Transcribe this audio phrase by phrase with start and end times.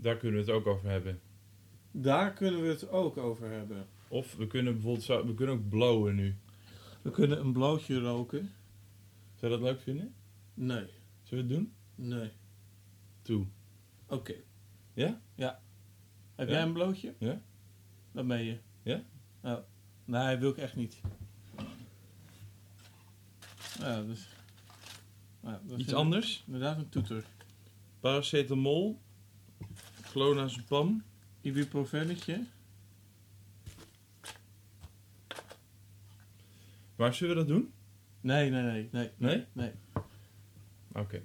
[0.00, 1.20] Daar kunnen we het ook over hebben.
[1.90, 3.86] Daar kunnen we het ook over hebben.
[4.08, 6.36] Of we kunnen bijvoorbeeld zo, we kunnen ook blowen nu.
[7.02, 8.52] We kunnen een blootje roken.
[9.34, 10.14] Zou je dat leuk vinden?
[10.54, 10.86] Nee,
[11.22, 11.72] Zullen we het doen?
[11.94, 12.30] nee.
[13.22, 13.46] Toe.
[14.06, 14.34] Oké.
[14.92, 15.20] Ja?
[15.34, 15.60] Ja.
[16.34, 16.54] Heb Ja?
[16.54, 17.14] jij een blootje?
[17.18, 17.40] Ja.
[18.12, 18.58] Dat ben je.
[18.82, 19.02] Ja?
[19.42, 19.58] Oh.
[20.04, 21.00] Nee, wil ik echt niet.
[23.78, 24.28] Ja, dus...
[25.42, 26.42] Ja, dat Iets anders?
[26.46, 27.24] Inderdaad een toeter.
[28.00, 29.00] Paracetamol.
[30.10, 31.02] Clonazepam.
[31.40, 32.46] Ibuprofennetje.
[36.96, 37.72] Maar zullen we dat doen?
[38.20, 38.88] Nee, nee, nee.
[38.92, 39.10] Nee?
[39.16, 39.44] Nee?
[39.52, 39.72] Nee.
[40.92, 41.22] Oké.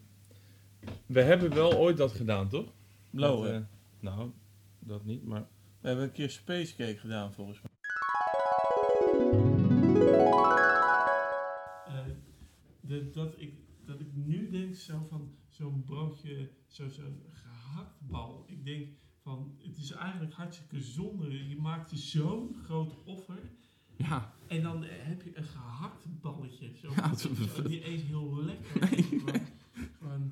[1.06, 2.74] We hebben wel ooit dat gedaan, toch?
[3.10, 3.58] Dat, eh,
[4.00, 4.32] nou,
[4.80, 5.48] dat niet, maar...
[5.82, 7.74] We hebben een keer Spacecake gedaan, volgens mij.
[13.14, 13.54] dat, ik,
[13.86, 18.44] dat ik nu denk zo van zo'n broodje, zo- zo'n gehaktbal.
[18.48, 18.88] Ik denk
[19.22, 21.48] van, het is eigenlijk hartstikke zonde.
[21.50, 23.40] Je maakt zo'n groot offer.
[23.98, 24.34] Ja.
[24.48, 26.72] En dan eh, heb je een gehakt balletje.
[26.76, 27.30] Zo, Ja, dat- zo
[27.68, 28.88] niet eens heel lekker.
[30.00, 30.32] Gewoon,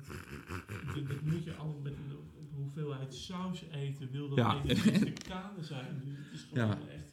[1.08, 2.16] dat- moet je allemaal met een
[2.54, 4.10] hoeveelheid saus eten.
[4.10, 4.60] Wil dat Ja.
[4.62, 6.02] de kade zijn.
[6.04, 6.78] Dus het is gewoon Ja.
[6.88, 7.12] echt...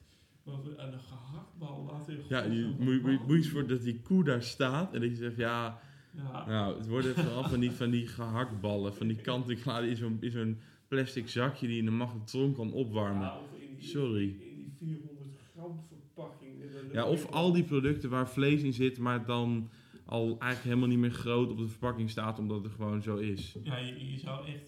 [0.78, 4.94] Aan een gehaktbal laten Ja, je moet, moet, je voor dat die koe daar staat
[4.94, 5.82] en dat je zegt, ja,
[6.16, 10.60] Ja, nou, het worden vooral van die, van die gehaktballen, van die kant-en-klare in zo'n
[10.88, 13.22] plastic zakje die je in de magnetron kan opwarmen.
[13.22, 14.24] Ja, in die, Sorry.
[14.24, 16.52] In die 400 gram verpakking.
[16.94, 19.70] Ja, of al die producten waar vlees in zit, maar dan
[20.06, 23.56] al eigenlijk helemaal niet meer groot op de verpakking staat, omdat het gewoon zo is.
[23.64, 24.64] Ja, je, je zou echt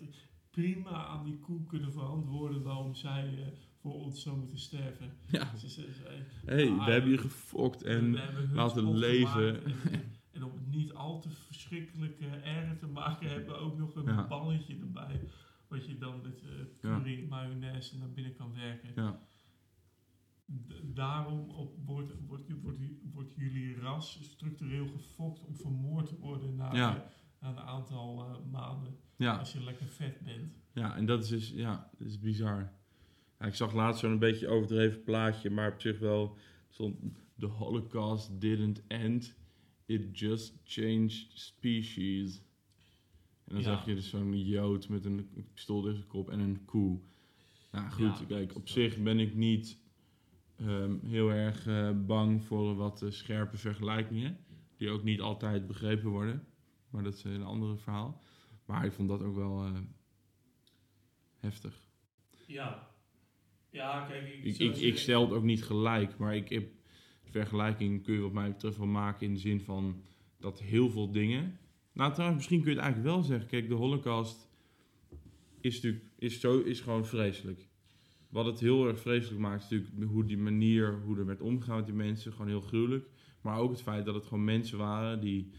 [0.49, 3.45] prima aan die koe kunnen verantwoorden waarom zij eh,
[3.81, 5.13] voor ons zou moeten sterven.
[5.31, 8.17] Ja, Ze, ze, ze- hé, hey, Ah, we hebben je gefokt en
[8.53, 9.63] laten leven.
[9.65, 9.71] En,
[10.33, 14.05] en om het niet al te verschrikkelijk erger te maken, hebben we ook nog een
[14.05, 14.27] Ja.
[14.27, 15.19] balletje erbij.
[15.67, 16.49] Wat je dan met eh
[16.81, 16.97] Ja.
[16.97, 18.91] curry, mayonaise naar binnen kan werken.
[18.95, 19.19] ja,
[20.83, 22.77] daarom op, wordt, wordt, wordt,
[23.13, 27.11] wordt jullie ras structureel gefokt om vermoord te worden na, Ja.
[27.39, 28.97] na een aantal eh, maanden.
[29.15, 30.53] ja, Als je lekker vet bent.
[30.73, 32.71] ja, en dat is dus, ja, dat is bizar.
[33.39, 36.37] Ja, ik zag laatst zo'n beetje overdreven plaatje, maar op zich wel
[36.69, 36.97] stond,
[37.39, 39.35] the holocaust didn't end,
[39.85, 42.37] it just changed species.
[43.43, 43.63] En dan Ja.
[43.63, 46.99] zag je dus zo'n jood met een pistool tegen zijn kop en een koe.
[47.71, 49.81] Nou goed, Ja, kijk, op zich ben ik niet
[50.55, 54.37] ehm, heel erg eh, bang voor wat eh, scherpe vergelijkingen.
[54.77, 56.47] Die ook niet altijd begrepen worden.
[56.89, 58.21] Maar dat is een ander verhaal.
[58.65, 59.79] Maar ik vond dat ook wel eh,
[61.39, 61.87] heftig.
[62.47, 62.91] Ja.
[63.69, 66.69] Ja, kijk, ik, Ik, ik stel het ook niet gelijk, maar ik heb
[67.39, 70.01] vergelijking kun je wat mij betreft wel maken in de zin van
[70.39, 71.57] dat heel veel dingen.
[71.93, 73.47] Nou, trouwens, misschien kun je het eigenlijk wel zeggen.
[73.49, 74.49] Kijk, de Holocaust
[75.61, 77.67] is natuurlijk is zo, is gewoon vreselijk.
[78.29, 81.75] Wat het heel erg vreselijk maakt, is natuurlijk hoe die manier, hoe er werd omgegaan
[81.75, 83.09] met die mensen, gewoon heel gruwelijk.
[83.41, 85.51] Maar ook het feit dat het gewoon mensen waren die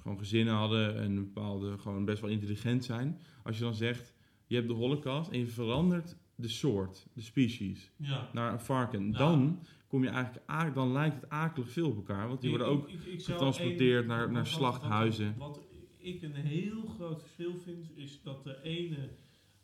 [0.00, 3.18] gewoon gezinnen hadden en een bepaalde, gewoon best wel intelligent zijn.
[3.42, 4.14] Als je dan zegt,
[4.46, 8.28] je hebt de Holocaust en je verandert de soort, de species Ja.
[8.32, 9.12] naar een varken.
[9.12, 9.58] Dan
[9.92, 12.28] kom je eigenlijk, dan lijkt het akelig veel op elkaar.
[12.28, 15.34] Want die worden ook Ik- ik- ik zou getransporteerd naar- naar wat- wat- slachthuizen.
[15.38, 15.64] Wat, wat
[15.98, 19.08] ik een heel groot verschil vind, is dat de ene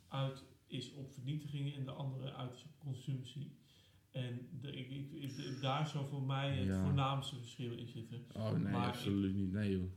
[0.08, 3.56] uit is op vernietiging en de andere uit is op consumptie.
[4.10, 6.82] En de, ik, ik, ik- daar zou voor mij het Ja.
[6.84, 8.24] voornaamste verschil in zitten.
[8.32, 9.52] Oh nee, Maar absoluut niet.
[9.52, 9.90] Nee joh.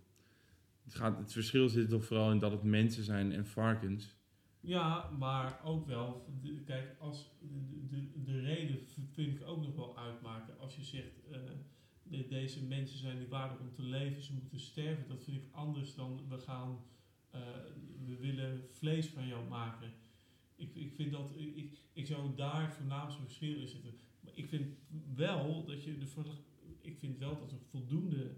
[0.83, 4.15] Het, gaat, het verschil zit toch vooral in dat het mensen zijn en varkens.
[4.61, 6.25] Ja, maar ook wel,
[6.65, 8.79] kijk, als de, de, de reden
[9.11, 10.59] vind ik ook nog wel uitmaken.
[10.59, 11.39] Als je zegt, eh,
[12.03, 15.07] de- deze mensen zijn niet waardig om te leven, ze moeten sterven.
[15.07, 16.79] Dat vind ik anders dan we gaan,
[17.29, 17.39] eh,
[18.05, 19.93] we willen vlees van jou maken.
[20.55, 23.93] Ik, ik vind dat, ik, ik zou daar het voornaamste verschil in zitten.
[24.19, 24.67] Maar ik vind
[25.15, 26.07] wel dat je de,
[26.81, 28.31] ik vind wel dat er voldoende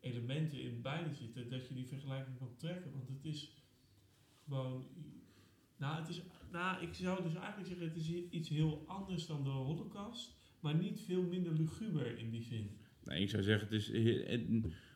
[0.00, 2.92] elementen in beide zitten, dat je die vergelijking kan trekken.
[2.92, 3.50] Want het is
[4.44, 4.84] gewoon
[5.76, 6.22] nou, het is,
[6.52, 10.74] nou, ik zou dus eigenlijk zeggen, het is iets heel anders dan de holocaust, maar
[10.74, 12.70] niet veel minder luguber in die zin.
[13.04, 13.86] Nee, ik zou zeggen, het is,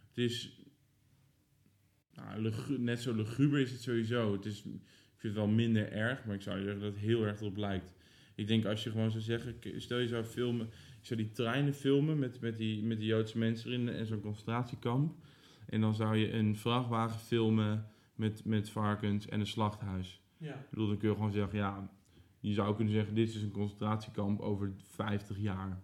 [0.08, 0.60] het is
[2.12, 4.32] nou, net zo luguber is het sowieso.
[4.32, 7.26] Het is, ik vind het wel minder erg, maar ik zou zeggen dat het heel
[7.26, 7.94] erg erop lijkt.
[8.34, 10.66] Ik denk als je gewoon zou zeggen, stel je zou filmen,
[11.00, 14.20] je zou die treinen filmen met, met, die, met die Joodse mensen erin en zo'n
[14.20, 15.14] concentratiekamp.
[15.66, 20.20] En dan zou je een vrachtwagen filmen met, met varkens en een slachthuis.
[20.40, 20.54] Ja.
[20.54, 21.90] Ik bedoel, dan kun je gewoon zeggen, ja,
[22.40, 25.82] je zou kunnen zeggen, dit is een concentratiekamp over 50 jaar.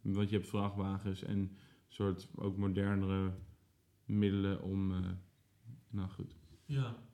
[0.00, 1.56] Want je hebt vrachtwagens en
[1.88, 3.34] soort ook modernere
[4.04, 5.10] middelen om, eh,
[5.88, 6.36] nou goed.
[6.64, 7.08] Ja.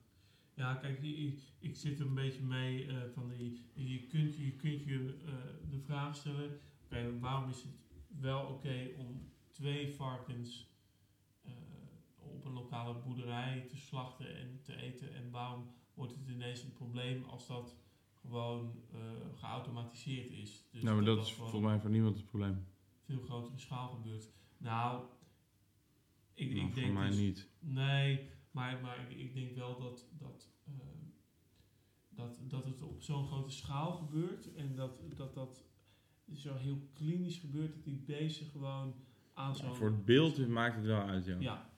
[0.54, 4.52] Ja, kijk, ik, ik zit er een beetje mee eh, van die, je kunt je,
[4.52, 7.84] kunt je eh, de vraag stellen, oké, waarom is het
[8.20, 10.74] wel oké om twee varkens
[12.16, 16.72] op een lokale boerderij te slachten en te eten en waarom wordt het ineens een
[16.72, 17.76] probleem als dat
[18.20, 18.98] gewoon eh,
[19.34, 20.64] geautomatiseerd is.
[20.70, 22.66] Dus nou, maar dat, is volgens mij voor niemand het probleem.
[23.04, 24.28] veel grotere schaal gebeurt.
[24.58, 25.04] Nou,
[26.34, 27.48] ik, Nou, ik denk voor mij dus- niet.
[27.58, 30.72] Nee, maar, maar ik, ik denk wel dat, dat, eh,
[32.08, 35.64] dat, dat het op zo'n grote schaal gebeurt en dat dat, dat
[36.34, 38.94] zo heel klinisch gebeurt, dat die beesten gewoon
[39.34, 39.74] aan Ja, zo'n...
[39.74, 41.36] voor het beeld maakt het wel uit, ja.
[41.38, 41.70] Ja,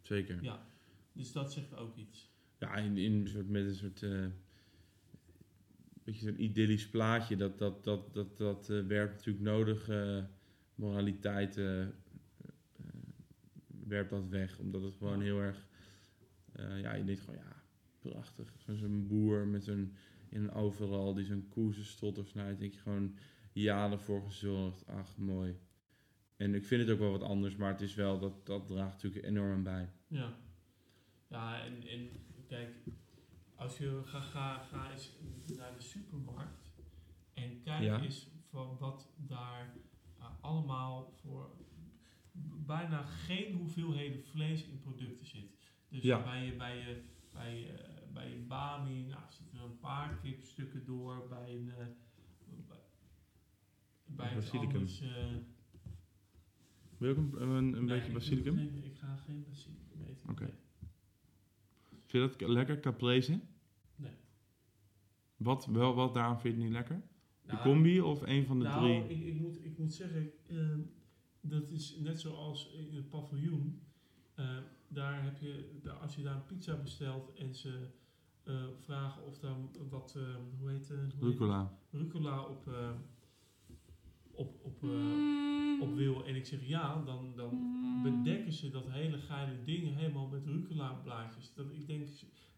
[0.00, 0.42] Zeker.
[0.42, 0.66] ja,
[1.12, 2.29] dus dat zegt ook iets.
[2.60, 4.02] Ja, in, in soort, met een soort.
[4.02, 4.26] eh
[6.04, 7.36] beetje zo'n idyllisch plaatje.
[7.36, 9.88] Dat, dat, dat, dat, dat eh, werpt natuurlijk nodig.
[9.88, 10.24] eh,
[10.74, 11.60] moraliteit
[13.86, 14.58] werpt dat weg.
[14.58, 15.66] Omdat het gewoon heel erg.
[16.56, 17.62] ja, je denkt gewoon, ja,
[17.98, 18.52] prachtig.
[18.66, 19.94] Zo'n boer met zo'n.
[20.28, 22.58] In een overal die zo'n koe zijn stotter snijdt.
[22.60, 23.16] Denk je gewoon,
[23.52, 24.86] ja, ervoor gezorgd.
[24.86, 25.56] Ach, mooi.
[26.36, 28.92] En ik vind het ook wel wat anders, maar het is wel, dat, dat draagt
[28.92, 29.88] natuurlijk enorm bij.
[30.06, 30.34] Ja,
[31.28, 32.08] ja en, en
[32.50, 32.74] kijk,
[33.54, 35.12] als je ga, ga, ga eens
[35.56, 36.70] naar de supermarkt
[37.34, 38.00] en kijk Ja.
[38.02, 39.74] eens van wat daar
[40.18, 41.50] uh, allemaal voor
[42.66, 45.58] bijna geen hoeveelheden vlees in producten zit.
[45.88, 46.22] Dus Ja.
[46.22, 47.02] bij je, bij je,
[47.32, 47.74] bij je,
[48.12, 51.86] bij je bami, nou, zitten er een paar kipstukken door, bij een, eh,
[54.06, 54.70] bij, Basilicum.
[54.74, 55.36] anders, eh,
[56.98, 58.56] Wil je ook een, een, een nee, beetje basilicum?
[58.56, 60.30] geen- Ik ga geen basilicum eten.
[60.30, 60.44] Oké.
[60.44, 60.54] nee.
[62.10, 63.40] Vind je dat lekker, caprese?
[63.96, 64.12] Nee.
[65.36, 67.02] Wat, wel, wat daaraan vind je het niet lekker?
[67.42, 69.18] De Nou, combi of een van de nou, drie?
[69.18, 70.80] Ik, ik, moet, ik moet zeggen, ehm,
[71.40, 73.80] dat is net zoals in het paviljoen.
[74.34, 74.56] Eh,
[74.88, 77.86] daar heb je, daar- als je daar een pizza bestelt en ze
[78.42, 79.56] eh, vragen of daar
[79.88, 81.14] wat, ehm, hoe heet het?
[81.20, 81.78] Rucola.
[81.90, 82.66] Rucola op,
[84.40, 87.58] op, op, eh, op wil en ik zeg ja, dan, dan
[88.02, 91.54] bedekken ze dat hele geile ding helemaal met rucola blaadjes.
[91.54, 92.08] Dat ik denk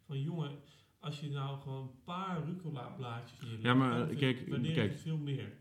[0.06, 0.50] van jongen,
[1.00, 4.90] als je nou gewoon een paar rucola blaadjes neerlegt, Ja, maar, dan kijk, ik kijk.
[4.90, 5.52] het veel meer.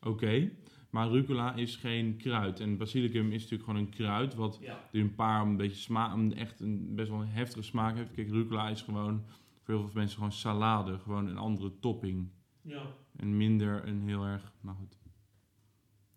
[0.00, 0.50] Oké,
[0.90, 2.60] maar rucola is geen kruid.
[2.60, 4.88] En basilicum is natuurlijk gewoon een kruid wat Ja.
[4.92, 8.12] die een paar een beetje smaak, een echt een best wel een heftige smaak heeft.
[8.12, 9.22] Kijk, rucola is gewoon
[9.62, 12.28] voor heel veel mensen gewoon salade, gewoon een andere topping.
[12.62, 12.82] Ja.
[13.16, 14.98] En minder een heel erg, nou goed,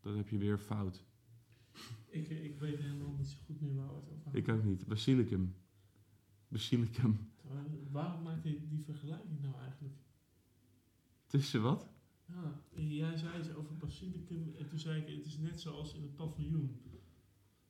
[0.07, 1.05] dat heb je weer fout.
[2.09, 4.65] Ik, ik weet helemaal niet zo goed meer waar het over Ik hadden.
[4.65, 4.87] ook niet.
[4.87, 5.55] Basilicum.
[6.47, 7.29] Basilicum.
[7.41, 9.95] Waar- Waarom maak je die vergelijking nou eigenlijk?
[11.27, 11.89] Tussen wat?
[12.25, 16.01] Ja, jij zei iets over basilicum en toen zei ik het is net zoals in
[16.01, 16.81] het paviljoen.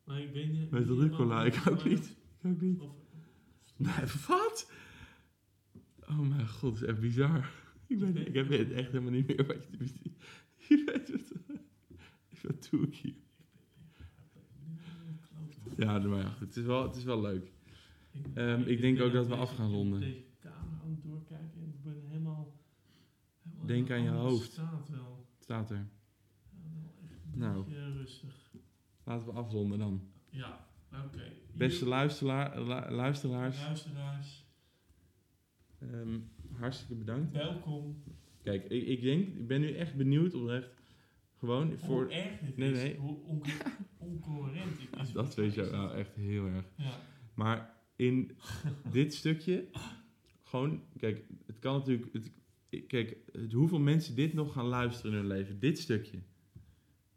[0.03, 0.69] Maar ik weet niet...
[0.71, 2.05] Met niet rucola, wat- ik ook niet.
[2.39, 2.79] Ik ook niet.
[2.79, 2.91] Of,
[3.77, 4.71] Nee, wat?
[6.01, 7.51] Oh mijn god, dat is echt bizar.
[7.87, 9.91] Ik, ben, ik heb het echt helemaal niet meer wat je...
[10.67, 11.31] Je weet het.
[12.47, 13.13] Wat doe ik hier?
[15.77, 16.47] Ja, maar ja, goed.
[16.47, 17.51] Het is wel, het is wel leuk.
[18.33, 19.99] Ehm, ik denk ben ook dat we af gaan ronden.
[19.99, 22.53] Deze kamer aan het doorkijken en ik ben helemaal...
[23.43, 24.51] helemaal Denk aan je hoofd.
[24.51, 25.25] staat wel.
[25.35, 25.87] Het staat er.
[27.33, 27.73] Nou.
[27.73, 28.51] rustig.
[29.03, 30.01] Laten we afronden dan.
[30.29, 30.67] Ja,
[31.05, 31.31] oké.
[31.53, 34.45] Beste Hier- luisteraar, lu- luisteraars, luisteraars,
[35.79, 36.19] ehm,
[36.53, 37.31] hartstikke bedankt.
[37.33, 38.03] welkom.
[38.43, 40.69] Kijk, ik, ik denk, ik ben nu echt benieuwd oprecht.
[41.39, 42.03] Gewoon voor...
[42.03, 42.95] Hoe erg dit Nee, is, nee.
[42.95, 43.41] hoe on-
[43.97, 45.11] oncoherent dit is.
[45.11, 46.65] Dat weet je ook nou echt heel erg.
[46.75, 46.99] Ja,
[47.33, 48.37] Maar in
[48.91, 49.67] dit stukje,
[50.43, 52.31] gewoon, kijk, het kan natuurlijk, het,
[52.87, 56.17] kijk, het, hoeveel mensen dit nog gaan luisteren in hun leven, dit stukje.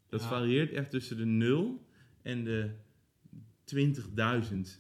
[0.09, 0.29] Dat Ja.
[0.29, 1.85] varieert echt tussen de 0
[2.23, 2.71] en de
[3.65, 4.79] 20.000.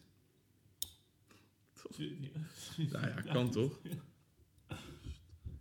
[2.92, 3.80] Nou ja, kan toch?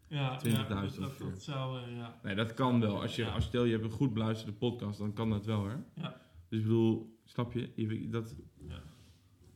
[0.10, 1.26] Ja, 20.000 ja, dat, dat, ongeveer.
[1.30, 2.20] dat zou, ja.
[2.24, 3.02] Nee, dat kan wel.
[3.02, 3.30] Als je, Ja.
[3.32, 5.76] als stel je hebt een goed beluisterde podcast, dan kan dat wel, hè?
[5.96, 6.22] Ja.
[6.50, 7.70] Dus ik bedoel, snap je?
[7.76, 8.36] je dat,
[8.68, 8.82] Ja.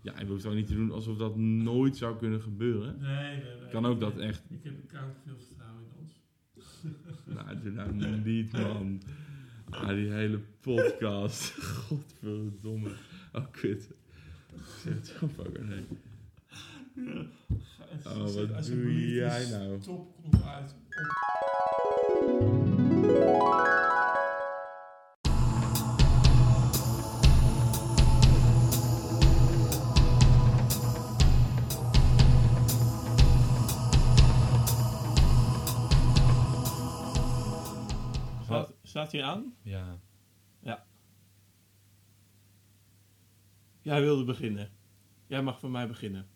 [0.01, 2.97] ja, je hoeft ook niet te doen alsof dat nooit zou kunnen gebeuren.
[2.99, 3.69] Nee, nee, nee.
[3.69, 4.43] Kan ook Ik- dat echt.
[4.49, 6.11] Ik heb koud veel vertrouwen in ons.
[7.35, 9.01] Nou, doe nou niet, man.
[9.69, 11.51] Ah, die hele podcast.
[11.87, 12.91] Godverdomme.
[13.33, 13.89] Oh, kut.
[14.53, 15.85] Ik zeg het zo vaker, nee.
[16.95, 17.25] Ja.
[18.05, 19.81] Oh, zet wat doe jij nou?
[19.81, 20.75] Stopknop uit.
[20.75, 21.11] Op.
[38.43, 39.55] Staat, staat hij aan?
[39.61, 39.99] Ja.
[43.83, 44.69] Jij wilde beginnen.
[45.27, 46.32] Jij mag voor mij beginnen.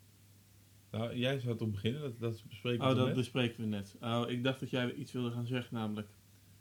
[0.91, 3.15] Nou, jij zou toch beginnen, dat, dat bespreken we Oh, dat net?
[3.15, 3.95] bespreken we net.
[4.01, 6.07] Oh, ik dacht dat jij iets wilde gaan zeggen, namelijk.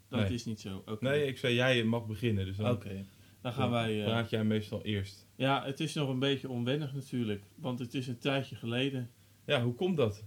[0.09, 0.33] Dat Nee.
[0.33, 0.83] is niet zo.
[0.85, 1.03] Oké.
[1.03, 3.05] Nee, ik zei jij mag beginnen, dus dan Oké.
[3.41, 3.99] Dan gaan wij.
[3.99, 5.27] eh, praat jij meestal eerst.
[5.35, 9.11] ja, het is nog een beetje onwennig natuurlijk, want het is een tijdje geleden.
[9.45, 10.25] Ja, hoe komt dat?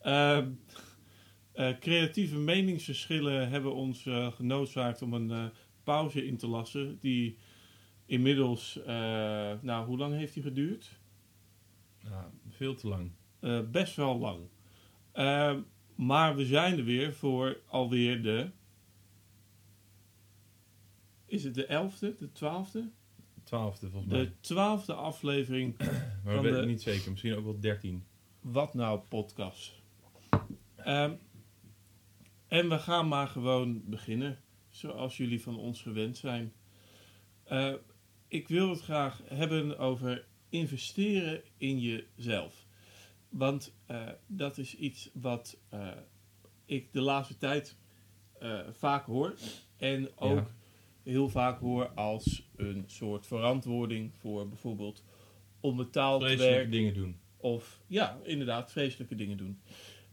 [0.00, 0.50] Ehm,
[1.52, 5.44] eh, creatieve meningsverschillen hebben ons eh, genoodzaakt om een eh,
[5.84, 6.98] pauze in te lassen.
[7.00, 7.38] Die
[8.06, 10.98] inmiddels, eh, nou, hoe lang heeft die geduurd?
[12.10, 13.10] Nou, veel te lang.
[13.42, 14.40] Eh, best wel lang.
[15.12, 15.60] Ehm,
[15.94, 18.50] maar we zijn er weer voor alweer de.
[21.26, 22.78] Is het de 11e, de 12e?
[23.42, 24.20] Twaalfde volgens mij.
[24.20, 28.04] De twaalfde aflevering maar van we weten niet zeker, misschien ook wel dertien.
[28.40, 29.82] Wat Nou podcast.
[30.76, 31.12] Ehm,
[32.46, 36.52] en we gaan maar gewoon beginnen, zoals jullie van ons gewend zijn.
[37.44, 37.74] Eh,
[38.28, 42.61] ik wil het graag hebben over investeren in jezelf.
[43.32, 45.88] Want eh, dat is iets wat eh,
[46.64, 47.76] ik de laatste tijd
[48.38, 49.34] eh, vaak hoor.
[49.76, 50.46] En ook Ja.
[51.12, 55.04] heel vaak hoor als een soort verantwoording voor bijvoorbeeld
[55.60, 56.70] onbetaald Vreselijke werk.
[56.70, 57.16] dingen doen.
[57.36, 59.60] Of ja, inderdaad, vreselijke dingen doen.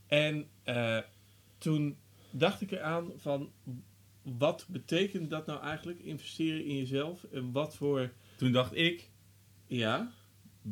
[0.07, 0.47] En
[1.57, 1.97] toen
[2.31, 3.51] dacht ik eraan van
[4.21, 7.23] wat betekent dat nou eigenlijk, investeren in jezelf?
[7.23, 9.09] En wat voor, Toen dacht ik,
[9.67, 10.11] ja,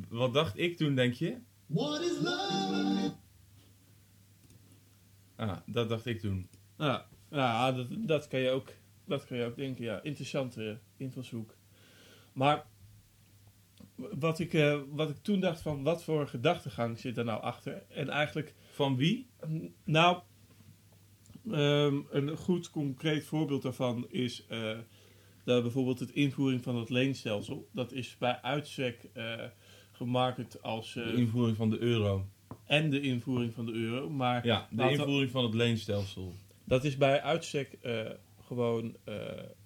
[0.10, 1.38] wat dacht ik toen, denk je?
[1.68, 3.12] What is love?
[5.36, 6.50] Ah, dat dacht ik toen.
[6.78, 8.70] nou, ja dat, dat, kan je ook,
[9.06, 11.56] dat kan je ook denken, ja, interessante invalshoek.
[12.34, 12.66] Maar
[13.96, 17.84] wat ik, eh, wat ik toen dacht van wat voor gedachtegang zit er nou achter?
[17.90, 19.30] En eigenlijk Van wie?
[19.84, 20.22] Nou,
[21.52, 24.78] ehm, een goed concreet voorbeeld daarvan is eh,
[25.44, 27.68] dat bijvoorbeeld het invoering van het leenstelsel.
[27.72, 29.44] Dat is bij uitstek eh
[29.98, 30.96] gemarket als.
[30.96, 32.25] eh, De invoering van de euro.
[32.66, 34.10] en de invoering van de euro.
[34.10, 36.34] Maar Ja, de invoering van het leenstelsel.
[36.63, 38.10] dat is bij uitstek eh,
[38.46, 39.16] gewoon eh,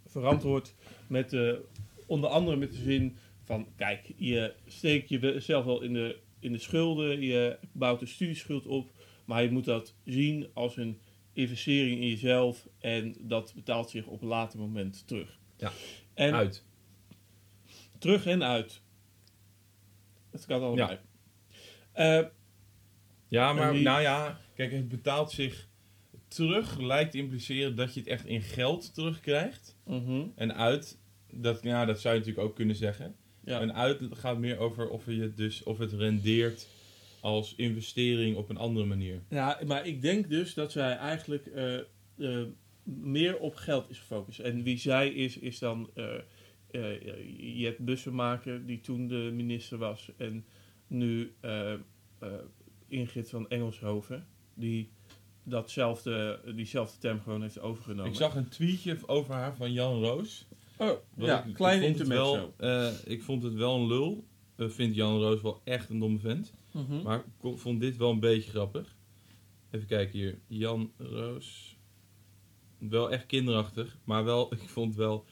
[0.05, 0.73] verantwoord
[1.07, 1.65] met de,
[2.05, 6.57] onder andere met de zin van, kijk, je steekt jezelf wel in de, in de
[6.57, 8.91] schulden, je bouwt een studieschuld op,
[9.25, 10.99] maar je moet dat zien als een
[11.33, 15.37] investering in jezelf en dat betaalt zich op een later moment terug.
[15.57, 15.71] Ja.
[16.13, 16.63] En Uit.
[17.97, 18.81] terug en uit.
[20.31, 20.97] Het kan allebei.
[21.91, 22.21] Eh,
[23.27, 25.67] Ja, maar die- nou ja, kijk, het betaalt zich
[26.27, 26.79] terug.
[26.79, 29.77] Lijkt te impliceren dat je het echt in geld terugkrijgt.
[29.85, 30.97] mhm, En uit,
[31.31, 33.15] dat, ja, dat zou je natuurlijk ook kunnen zeggen.
[33.43, 33.59] ja.
[33.61, 36.67] En uit gaat meer over of, je het dus, of het rendeert
[37.21, 39.21] als investering op een andere manier.
[39.29, 42.45] Ja, maar ik denk dus dat zij eigenlijk eh, eh,
[42.83, 44.39] meer op geld is gefocust.
[44.39, 45.89] En wie zij is, is dan
[46.71, 50.11] eh, Jet Bussemaker, die toen de minister was.
[50.17, 50.45] En
[50.87, 51.79] nu eh, eh,
[52.87, 54.89] Ingrid van Engelshoven, die
[55.43, 58.11] datzelfde, diezelfde term gewoon heeft overgenomen.
[58.11, 60.47] Ik zag een tweetje over haar van Jan Roos.
[60.77, 62.53] oh, ja, ik- klein ik vond het intermezzo.
[62.57, 64.25] wel, eh, Ik vond het wel een lul.
[64.57, 66.53] Ik vind Jan Roos wel echt een domme vent.
[66.71, 67.01] Mhm.
[67.01, 68.95] Maar ik vond dit wel een beetje grappig.
[69.71, 70.39] Even kijken hier.
[70.47, 71.77] Jan Roos.
[72.77, 73.97] Wel echt kinderachtig.
[74.03, 75.25] Maar wel, ik vond wel...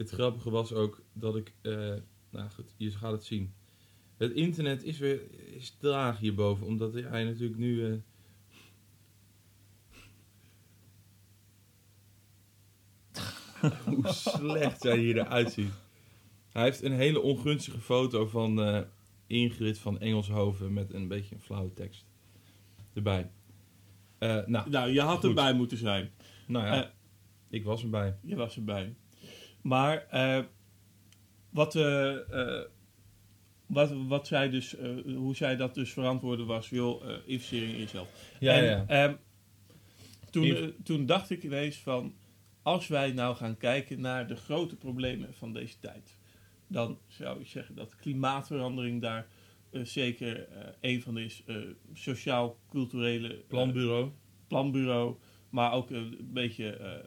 [0.00, 1.52] Het grappige was ook dat ik...
[1.60, 1.94] eh,
[2.30, 3.54] nou goed, je gaat het zien.
[4.16, 5.20] Het internet is weer
[5.54, 6.66] is traag hierboven.
[6.66, 7.84] Omdat hij natuurlijk nu...
[7.86, 7.96] eh,
[13.84, 15.72] hoe slecht hij hier eruit ziet.
[16.48, 18.80] Hij heeft een hele ongunstige foto van eh,
[19.26, 22.04] Ingrid van Engelshoven met een beetje een flauwe tekst
[22.92, 23.30] erbij.
[24.18, 25.28] Nou, Nou, je had Goed.
[25.28, 26.10] erbij moeten zijn.
[26.46, 26.92] nou ja,
[27.48, 28.18] ik was erbij.
[28.22, 28.94] Je was erbij.
[29.62, 30.44] Maar eh,
[31.50, 32.64] wat, eh, eh,
[33.66, 38.08] wat, wat zij dus, hoe zij dat dus verantwoorden was, joh, eh investering in jezelf.
[38.40, 38.84] Ja, en, ja.
[38.86, 39.14] ehm,
[40.30, 42.14] toen, toen dacht ik ineens van,
[42.62, 46.18] als wij nou gaan kijken naar de grote problemen van deze tijd,
[46.66, 49.26] dan zou ik zeggen dat klimaatverandering daar
[49.70, 50.48] zeker
[50.80, 51.42] een van is.
[51.92, 54.10] Sociaal-culturele Planbureau.
[54.48, 55.16] planbureau,
[55.50, 57.02] maar ook een beetje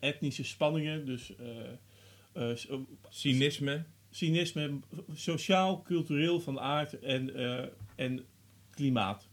[0.00, 3.84] etnische spanningen, dus eh, eh, so- Cynisme.
[4.10, 4.78] cynisme,
[5.14, 7.64] sociaal, cultureel van aard en, eh,
[7.96, 8.24] en
[8.70, 9.28] klimaat.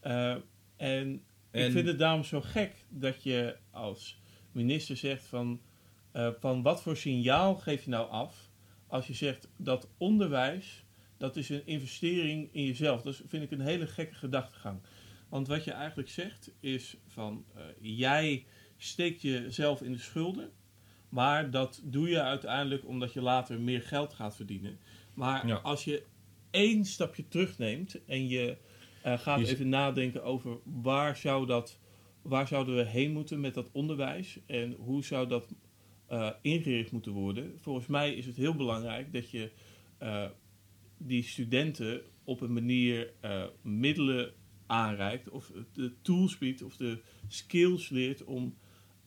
[0.00, 0.42] Eh, en,
[0.76, 4.20] En- ik vind het daarom zo gek dat je als
[4.52, 5.60] minister zegt van,
[6.12, 8.50] eh, van wat voor signaal geef je nou af
[8.86, 10.84] als je zegt dat onderwijs,
[11.16, 13.02] dat is een investering in jezelf.
[13.02, 14.80] Dat vind ik een hele gekke gedachtegang.
[15.28, 18.44] Want wat je eigenlijk zegt is van eh, jij
[18.82, 20.50] steekt jezelf in de schulden,
[21.08, 24.78] maar dat doe je uiteindelijk omdat je later meer geld gaat verdienen.
[25.14, 25.56] Maar Ja.
[25.56, 26.02] als je
[26.50, 28.56] één stapje terugneemt en je
[29.02, 31.78] eh, gaat Je even nadenken over waar, zou dat,
[32.22, 35.54] waar zouden we heen moeten met dat onderwijs en hoe zou dat
[36.06, 37.52] eh, ingericht moeten worden.
[37.60, 39.50] Volgens mij is het heel belangrijk dat je
[39.98, 40.26] eh,
[40.98, 43.12] die studenten op een manier
[43.62, 44.32] middelen
[44.66, 48.56] aanreikt of de tools biedt of de skills leert om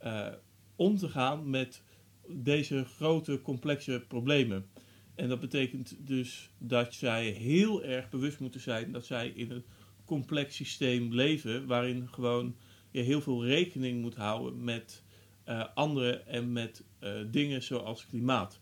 [0.05, 0.27] eh,
[0.75, 1.83] om te gaan met
[2.27, 4.65] deze grote complexe problemen.
[5.15, 9.63] En dat betekent dus dat zij heel erg bewust moeten zijn dat zij in een
[10.05, 12.55] complex systeem leven, waarin gewoon
[12.91, 15.03] je heel veel rekening moet houden met
[15.43, 18.59] eh andere en met eh, dingen zoals klimaat.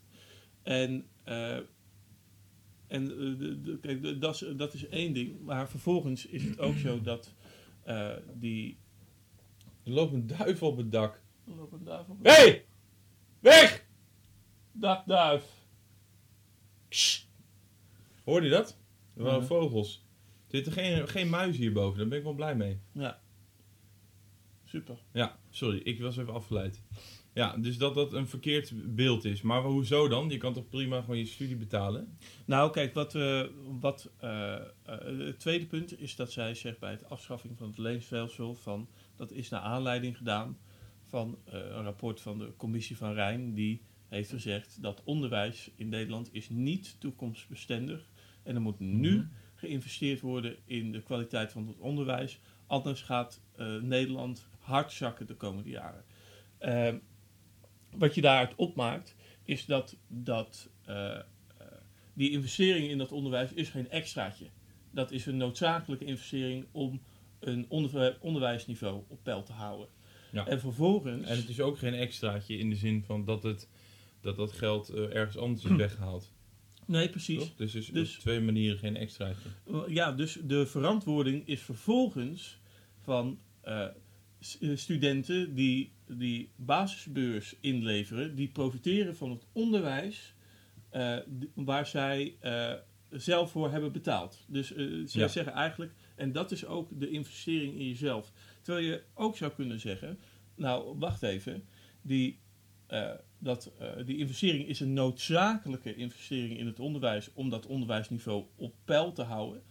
[0.62, 1.06] En,
[2.88, 3.08] en
[3.82, 7.34] kijk, dat, is, dat is één ding, maar vervolgens is het ook zo dat
[8.34, 8.78] die.
[9.84, 11.23] Er loopt een duif op het dak.
[11.46, 12.32] Een duif op- Hé!
[12.32, 12.66] Hey!
[13.40, 13.86] Weg!
[14.72, 15.44] Dakduif!
[18.24, 18.78] Hoorde je dat?
[19.18, 19.46] Er waren Ja.
[19.46, 20.06] vogels.
[20.48, 22.80] Er zitten geen, geen muizen hierboven, daar ben ik wel blij mee.
[22.92, 23.22] Ja.
[24.64, 24.98] Super.
[25.12, 26.82] Ja, sorry, ik was even afgeleid.
[27.34, 29.42] Ja, dus dat dat een verkeerd beeld is.
[29.42, 30.30] Maar hoezo dan?
[30.30, 32.18] Je kan toch prima gewoon je studie betalen?
[32.46, 33.44] Nou, kijk, wat, eh,
[33.80, 34.66] wat eh, eh,
[35.26, 39.32] het tweede punt is dat zij zegt bij het afschaffing van het leenstelsel van dat
[39.32, 40.58] is naar aanleiding gedaan
[41.14, 45.90] van eh, een rapport van de commissie van Rijn die heeft gezegd dat onderwijs in
[45.90, 48.10] Nederland is niet toekomstbestendig
[48.44, 49.26] en er moet nu Mhm.
[49.56, 55.36] geïnvesteerd worden in de kwaliteit van het onderwijs, anders gaat eh, Nederland hard zakken de
[55.36, 56.04] komende jaren.
[56.58, 56.98] Ehm,
[57.92, 61.20] wat je daaruit opmaakt is dat, dat eh,
[62.14, 64.46] die investering in dat onderwijs is geen extraatje.
[64.92, 67.02] Dat is een noodzakelijke investering om
[67.40, 67.66] een
[68.20, 69.88] onderwijsniveau op peil te houden.
[70.34, 70.48] Ja.
[70.48, 71.24] En vervolgens...
[71.28, 73.68] En het is ook geen extraatje in de zin van dat het,
[74.22, 76.32] dat, dat geld eh, ergens anders is weggehaald.
[76.86, 77.38] nee, precies.
[77.40, 77.56] Toch?
[77.56, 79.50] Dus, is Dus- op twee manieren geen extraatje.
[79.88, 82.60] Ja, dus de verantwoording is vervolgens
[83.00, 83.84] van eh,
[84.60, 90.34] eh, studenten die die basisbeurs inleveren, die profiteren van het onderwijs
[91.54, 92.36] waar zij
[93.10, 94.46] zelf voor hebben betaald.
[94.48, 94.68] Dus
[95.06, 95.28] zij Ja.
[95.28, 98.32] zeggen eigenlijk, en dat is ook de investering in jezelf.
[98.64, 100.20] Terwijl je ook zou kunnen zeggen,
[100.56, 101.64] nou wacht even,
[102.02, 102.40] die,
[102.88, 108.46] eh, dat, eh, die investering is een noodzakelijke investering in het onderwijs om dat onderwijsniveau
[108.56, 109.64] op peil te houden.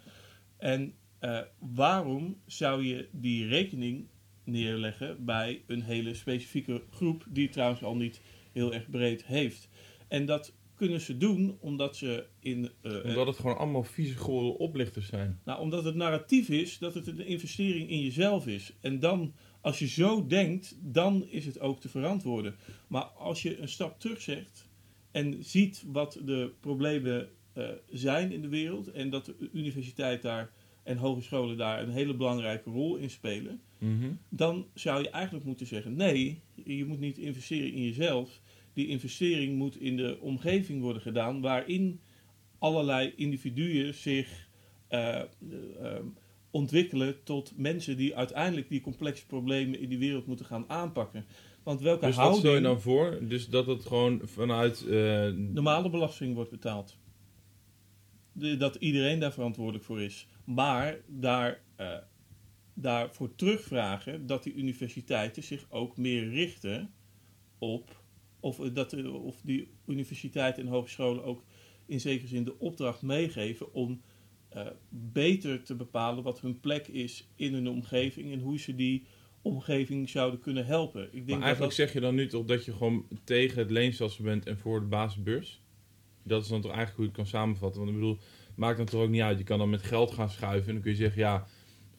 [0.56, 4.08] En eh, waarom zou je die rekening
[4.44, 8.20] neerleggen bij een hele specifieke groep, die het trouwens al niet
[8.52, 9.68] heel erg breed heeft?
[10.08, 12.70] En dat kunnen ze doen omdat ze in.
[12.82, 15.40] eh, Omdat het gewoon allemaal vieze gore oplichters zijn.
[15.44, 18.72] nou, omdat het narratief is dat het een investering in jezelf is.
[18.80, 22.54] En dan, als je zo denkt, dan is het ook te verantwoorden.
[22.86, 24.68] Maar als je een stap terug zegt
[25.10, 30.50] en ziet wat de problemen eh, zijn in de wereld en dat de universiteit daar
[30.82, 34.10] en hogescholen daar een hele belangrijke rol in spelen, Mhm.
[34.28, 38.40] dan zou je eigenlijk moeten zeggen: nee, je moet niet investeren in jezelf.
[38.72, 42.00] Die investering moet in de omgeving worden gedaan, waarin
[42.58, 44.48] allerlei individuen zich
[44.88, 45.26] eh, eh,
[45.80, 46.06] ehm,
[46.50, 51.24] ontwikkelen tot mensen die uiteindelijk die complexe problemen in die wereld moeten gaan aanpakken.
[51.62, 53.18] Want welke Dus wat stel je houding dan voor?
[53.28, 54.86] Dus dat het gewoon vanuit...
[54.86, 56.98] eh, normale belasting wordt betaald.
[58.32, 60.26] De- dat iedereen daar verantwoordelijk voor is.
[60.44, 61.62] Maar daar,
[62.74, 66.90] daarvoor terugvragen dat die universiteiten zich ook meer richten
[67.58, 68.01] op.
[68.42, 71.44] Of, eh, dat, eh, of die universiteiten en hogescholen ook
[71.86, 74.00] in zekere zin de opdracht meegeven om
[74.48, 79.06] eh, beter te bepalen wat hun plek is in hun omgeving en hoe ze die
[79.42, 81.02] omgeving zouden kunnen helpen.
[81.02, 83.58] Ik denk maar dat eigenlijk dat, zeg je dan nu toch dat je gewoon tegen
[83.58, 85.60] het leenstelsel bent en voor de basisbeurs?
[86.22, 87.80] Dat is dan toch eigenlijk hoe je het kan samenvatten.
[87.80, 88.18] Want ik bedoel,
[88.54, 89.38] maakt dan toch ook niet uit.
[89.38, 91.46] Je kan dan met geld gaan schuiven en dan kun je zeggen, ja,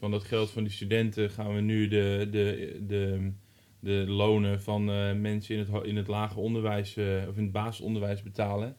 [0.04, 3.32] van dat geld van die studenten gaan we nu de, de, de,
[3.84, 7.52] de lonen van eh, mensen in het, in het lager onderwijs eh, of in het
[7.52, 8.76] basisonderwijs betalen.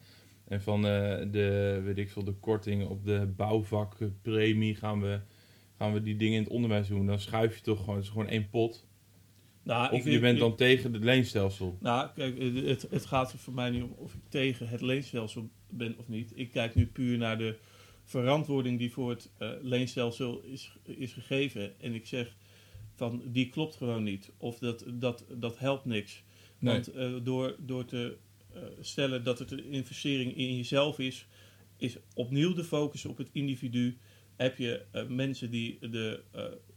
[0.47, 5.19] En van eh, de, weet ik veel, de korting op de bouwvakpremie gaan we,
[5.77, 7.05] gaan we die dingen in het onderwijs doen.
[7.05, 8.87] Dan schuif je toch gewoon, het is gewoon één pot.
[9.63, 11.77] nou, Of ik je bent ik- dan tegen het leenstelsel.
[11.81, 12.37] Nou, kijk,
[12.67, 16.07] het, het gaat er voor mij niet om of ik tegen het leenstelsel ben of
[16.07, 16.31] niet.
[16.35, 17.55] Ik kijk nu puur naar de
[18.03, 21.79] verantwoording die voor het leenstelsel is, is gegeven.
[21.79, 22.35] En ik zeg
[22.95, 24.31] van die klopt gewoon niet.
[24.37, 26.23] Of dat, dat, dat helpt niks.
[26.59, 26.73] Nee.
[26.73, 28.17] Want eh, door, door te
[28.53, 31.27] eh, stellen dat het een investering in jezelf is,
[31.77, 33.97] is opnieuw de focus op het individu.
[34.35, 36.21] Heb je eh, mensen die, de,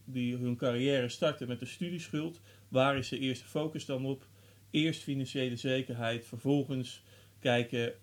[0.05, 2.41] die hun carrière starten met een studieschuld.
[2.69, 4.27] Waar is de eerste focus dan op?
[4.71, 7.03] Eerst financiële zekerheid, vervolgens
[7.39, 7.95] kijken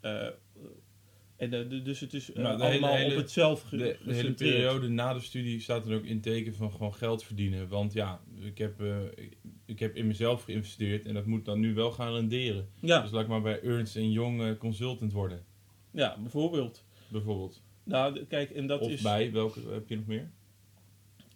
[1.38, 3.98] En, eh, de- dus het is eh, Nou, allemaal hele- op het zelf ge- De,
[4.06, 7.68] de hele periode na de studie staat er ook in teken van gewoon geld verdienen.
[7.68, 11.60] Want ja, ik heb, eh, ik, ik heb in mezelf geïnvesteerd en dat moet dan
[11.60, 12.70] nu wel gaan renderen.
[12.80, 15.46] Ja, Dus laat ik maar bij Ernst Young eh, consultant worden,
[15.92, 16.84] ja, bijvoorbeeld.
[17.08, 17.62] bijvoorbeeld.
[17.84, 20.32] Nou, kijk, en dat of is bij, welke heb je nog meer?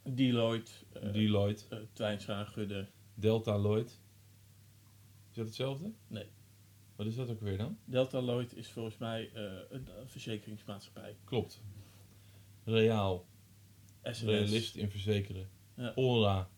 [0.03, 2.87] Deloitte, eh Deloitte, Twijnstra, Gudde.
[3.13, 3.89] Delta Lloyd.
[5.29, 5.91] Is dat hetzelfde?
[6.07, 6.25] Nee.
[6.99, 7.77] Wat is dat ook weer dan?
[7.85, 11.15] Delta Lloyd is volgens mij eh, een verzekeringsmaatschappij.
[11.23, 11.63] Klopt.
[12.63, 13.25] Reaal.
[14.03, 14.21] SNS.
[14.23, 15.49] Realist in verzekeren.
[15.75, 15.91] Ja.
[15.95, 16.49] Ora.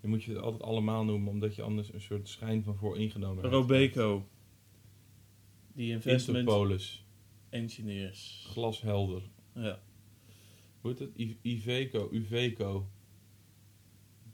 [0.00, 3.42] Je moet je het altijd allemaal noemen, omdat je anders een soort schijn van vooringenomen
[3.42, 3.54] hebt.
[3.54, 4.28] Robeco.
[5.72, 7.06] Die investment Interpolis.
[7.48, 8.46] engineers.
[8.50, 9.22] Glashelder.
[9.54, 9.80] Ja.
[10.80, 11.18] Hoe heet het?
[11.18, 12.08] I- Iveco.
[12.12, 12.88] Uveco.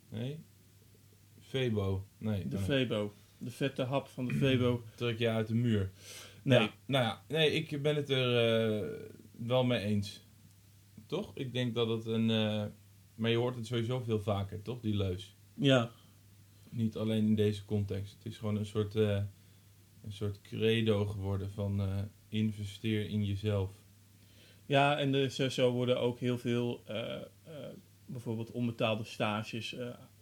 [0.08, 0.38] Nee?
[1.38, 2.06] Febo.
[2.18, 2.48] Nee.
[2.48, 2.64] De nee.
[2.64, 3.14] Febo.
[3.42, 4.82] De vette hap van de Febo.
[4.94, 5.90] Trek je uit de muur.
[6.42, 6.58] Nee.
[6.60, 8.88] Ja, nou ja, nee, ik ben het er eh,
[9.36, 10.26] wel mee eens.
[11.06, 11.30] Toch?
[11.34, 12.30] Ik denk dat het een...
[12.30, 12.64] eh,
[13.14, 14.80] maar je hoort het sowieso veel vaker, toch?
[14.80, 15.36] Die leus.
[15.54, 15.90] Ja.
[16.70, 18.12] Niet alleen in deze context.
[18.12, 19.22] Het is gewoon een soort, eh,
[20.04, 21.82] een soort credo geworden van
[22.28, 23.70] investeer in jezelf.
[24.66, 26.82] Ja, en er, zo, zo worden ook heel veel
[28.06, 29.76] bijvoorbeeld onbetaalde stages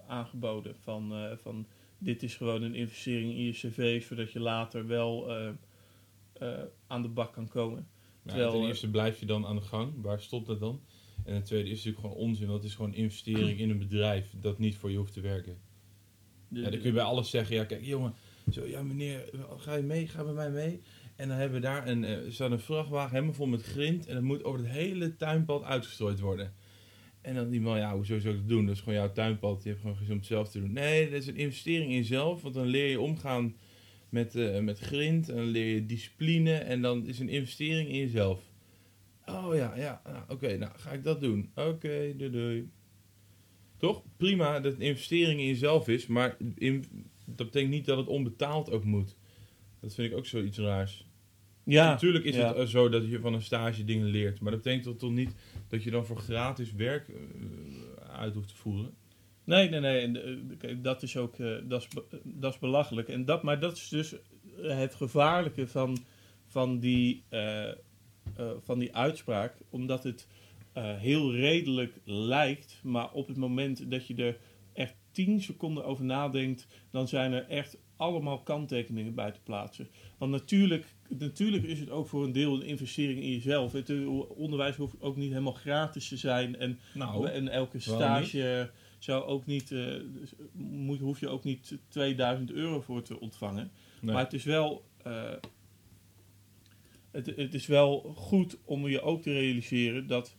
[0.06, 0.76] aangeboden.
[0.76, 1.66] Van, van
[1.98, 5.48] dit is gewoon een investering in je cv, zodat je later wel eh,
[6.32, 7.88] eh, aan de bak kan komen.
[8.22, 9.92] Ja, Terwijl, ten eh, eerste blijf je dan aan de gang.
[10.02, 10.80] Waar stopt dat dan?
[11.24, 12.46] En ten tweede is het natuurlijk gewoon onzin.
[12.46, 15.58] Want het is gewoon investering in een bedrijf dat niet voor je hoeft te werken.
[16.48, 18.14] De- Ja, dan kun je bij alles zeggen, ja kijk jongen,
[18.50, 20.80] zo, ja meneer, ga je mee, ga bij mij mee.
[21.16, 24.14] En dan hebben we daar een, er staat een vrachtwagen helemaal vol met grind en
[24.14, 26.54] dat moet over het hele tuinpad uitgestrooid worden.
[27.28, 28.66] En dan die man, ja hoezo zou ik dat doen?
[28.66, 30.72] Dat is gewoon jouw tuinpad, je hebt gewoon geen zin om het zelf te doen.
[30.72, 33.56] Nee, dat is een investering in jezelf, want dan leer je omgaan
[34.08, 37.96] met, eh, met grind en dan leer je discipline en dan is een investering in
[37.96, 38.40] jezelf.
[39.26, 41.50] Oh ja, ja, nou, oké, nou ga ik dat doen.
[41.54, 42.70] Oké, doei doei.
[43.76, 44.02] Toch?
[44.16, 46.84] Prima dat het een investering in jezelf is, maar in,
[47.24, 49.16] dat betekent niet dat het onbetaald ook moet.
[49.80, 51.06] Dat vind ik ook zoiets raars.
[51.64, 52.48] ja, Natuurlijk is ja.
[52.48, 55.34] het eh, zo dat je van een stage dingen leert, maar dat betekent toch niet
[55.68, 57.14] dat je dan voor gratis werk eh,
[58.10, 58.94] uit hoeft te voeren?
[59.44, 60.18] Nee, nee, nee.
[60.58, 61.88] Eh, dat is ook eh, dat is,
[62.22, 63.08] dat is belachelijk.
[63.08, 64.14] En dat, maar dat is dus
[64.56, 65.98] het gevaarlijke van,
[66.46, 67.24] van, die,
[68.60, 69.54] van die uitspraak.
[69.70, 70.26] Omdat het
[70.78, 74.38] heel redelijk lijkt, maar op het moment dat je er
[74.72, 79.88] echt 10 seconden over nadenkt, dan zijn er echt allemaal kanttekeningen bij te plaatsen.
[80.18, 83.72] Want natuurlijk, natuurlijk is het ook voor een deel een investering in jezelf.
[83.72, 86.56] Het eh, onderwijs hoeft ook niet helemaal gratis te zijn.
[86.56, 89.78] En Nou, en elke stage zou ook niet, eh,
[90.14, 93.70] dus moet, hoef je ook niet 2000 euro voor te ontvangen.
[94.00, 94.14] nee.
[94.14, 94.84] Maar het is wel.
[95.02, 95.32] eh,
[97.10, 100.36] het, het is wel goed om je ook te realiseren dat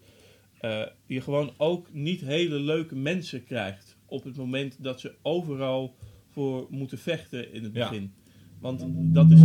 [1.06, 3.98] je gewoon ook niet hele leuke mensen krijgt.
[4.06, 5.96] Op het moment dat ze overal
[6.40, 7.90] voor moeten vechten in het Ja.
[7.90, 8.14] begin.
[8.60, 9.42] Want dat is.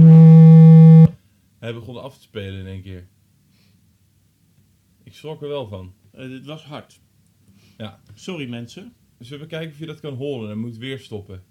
[1.59, 3.09] Hij begon af te spelen in één keer.
[5.03, 5.95] Ik schrok er wel van.
[6.13, 7.01] eh, het was hard.
[7.79, 8.01] Ja.
[8.15, 8.93] Sorry mensen.
[9.19, 10.49] Zullen we kijken of je dat kan horen?
[10.49, 11.43] Dan moet weer stoppen.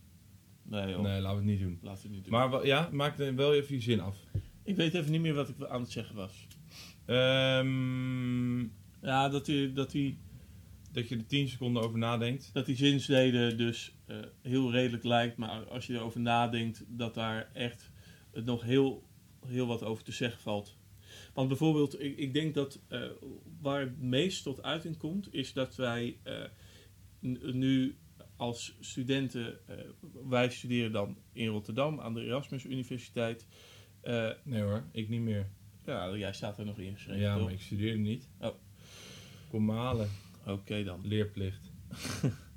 [0.63, 1.01] Nee, joh.
[1.01, 1.79] Nee, laten we het niet doen.
[1.81, 2.49] Laten we het niet doen.
[2.49, 4.17] Maar ja, maak er wel even je zin af.
[4.63, 6.47] ik weet even niet meer wat ik aan het zeggen was.
[7.05, 8.59] Ehm,
[9.01, 10.17] Ja, dat hij, dat hij
[10.91, 12.49] dat je er 10 seconden over nadenkt.
[12.53, 17.49] dat die zinsnede dus eh, heel redelijk lijkt, maar als je erover nadenkt, dat daar
[17.53, 17.91] echt
[18.31, 19.03] het nog heel,
[19.45, 20.77] heel wat over te zeggen valt.
[21.33, 23.01] Want bijvoorbeeld, ik, ik denk dat eh,
[23.61, 26.43] waar het meest tot uiting komt, is dat wij eh,
[27.53, 27.97] nu
[28.35, 29.59] als studenten,
[30.29, 33.47] wij studeren dan in Rotterdam aan de Erasmus Universiteit.
[34.43, 35.49] Nee hoor, ik niet meer.
[35.85, 37.21] ja, jij staat er nog ingeschreven.
[37.21, 37.43] Ja, toch?
[37.43, 38.29] maar ik studeerde niet.
[38.39, 38.55] Oh.
[39.49, 40.09] Kom malen,
[40.45, 41.07] Oké dan.
[41.07, 41.71] leerplicht.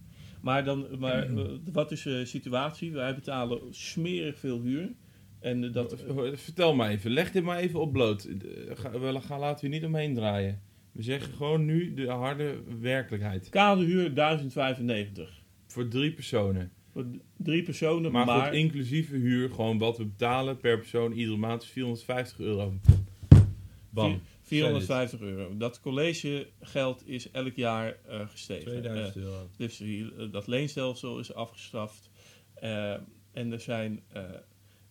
[0.46, 2.92] Maar, dan, maar eh, wat is de situatie?
[2.92, 4.92] Wij betalen smerig veel huur.
[5.40, 5.96] En eh, dat,
[6.35, 8.24] Vertel maar even, leg dit maar even op bloot.
[8.24, 8.37] Eh,
[8.74, 10.61] Ga, we gaan, laten we hier niet omheen draaien.
[10.92, 13.48] We zeggen gewoon nu de harde werkelijkheid.
[13.48, 15.42] kade huur 1095.
[15.66, 16.72] Voor drie personen.
[16.92, 17.06] Voor
[17.37, 21.62] drie personen, Maar, maar, goed, inclusieve huur, gewoon wat we betalen per persoon iedere maand
[21.62, 22.74] is 450 euro.
[23.90, 24.20] Bam.
[24.46, 25.56] Vier- 450 euro.
[25.56, 28.66] Dat collegegeld is elk jaar eh, gestegen.
[28.66, 29.48] 2000 Eh, euro.
[29.56, 32.11] dus eh, dat leenstelsel is afgestraft.
[33.32, 34.02] En er zijn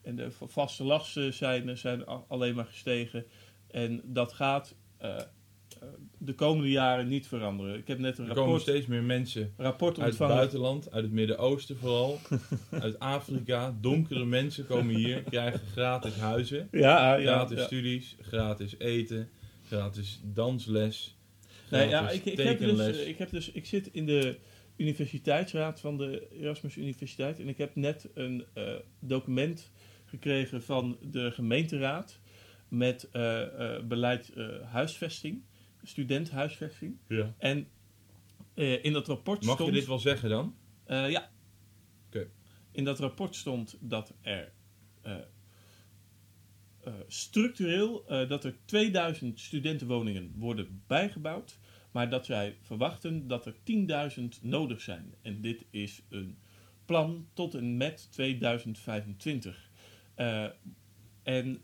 [0.02, 3.26] en de va- vaste lasten zijn, zijn alleen maar gestegen.
[3.72, 4.76] En dat gaat
[6.18, 7.78] de komende jaren niet veranderen.
[7.78, 11.04] Ik heb net een Er komen rapport, steeds meer mensen rapport uit het buitenland, uit
[11.04, 12.20] het Midden-Oosten vooral,
[12.86, 13.76] uit Afrika.
[13.82, 17.64] Donkere mensen komen hier, krijgen gratis huizen, Ja, ja, gratis ja.
[17.66, 19.30] studies, gratis eten,
[19.68, 21.18] gratis dansles,
[21.70, 22.98] Nee, ja, gratis ik, ik, heb dus, tekenles.
[22.98, 24.38] ik heb dus, ik zit in de
[24.78, 29.72] universiteitsraad van de Erasmus Universiteit en ik heb net een eh, document
[30.06, 32.20] gekregen van de gemeenteraad
[32.68, 35.44] met eh, eh, beleid eh, huisvesting,
[35.84, 36.98] studenthuisvesting.
[37.08, 37.34] Ja.
[37.38, 37.68] En
[38.54, 39.70] eh, in dat rapport Mag stond...
[39.70, 40.56] je dit wel zeggen dan?
[40.84, 41.32] Eh, ja.
[42.08, 42.28] Oké.
[42.72, 44.54] In dat rapport stond dat er
[46.86, 51.60] eh, structureel eh, dat er 2000 studentenwoningen worden bijgebouwd,
[51.92, 55.14] maar dat zij verwachten dat er 10.000 nodig zijn.
[55.22, 56.38] En dit is een
[56.86, 59.70] plan tot en met 2025.
[60.16, 60.46] Eh,
[61.24, 61.62] en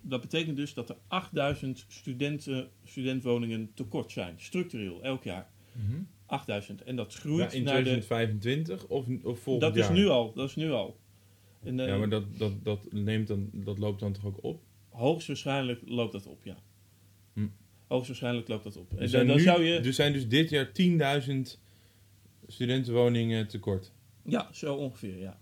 [0.00, 5.50] dat betekent dus dat er 8000 studenten, studentwoningen tekort zijn, structureel, elk jaar.
[6.26, 6.82] 8000.
[6.82, 9.96] En dat groeit Ja, in naar de 2025 of, of volgend dat is jaar?
[9.96, 10.98] nu al, dat is nu al.
[11.64, 14.62] En, eh, Ja, maar dat, dat, dat, neemt dan, dat loopt dan toch ook op?
[14.88, 16.56] Hoogstwaarschijnlijk loopt dat op, ja.
[17.32, 17.46] Hm.
[17.86, 18.90] Hoogstwaarschijnlijk loopt dat op.
[18.90, 19.78] En Er dan, zijn, dan nu, zou je...
[19.78, 20.70] er zijn dus dit jaar
[21.26, 21.32] 10.000
[22.46, 23.92] studentenwoningen tekort.
[24.24, 25.38] Ja, zo ongeveer, ja.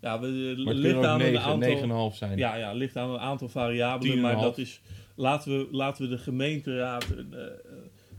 [0.00, 2.10] Ja, we, Maar ligt aan een 9, aantal...
[2.12, 2.38] 9,5 zijn.
[2.38, 4.22] Ja, ja, ligt aan een aantal variabelen, 10,5.
[4.22, 4.80] maar dat is...
[5.16, 7.40] Laten we, laten we de gemeenteraad eh,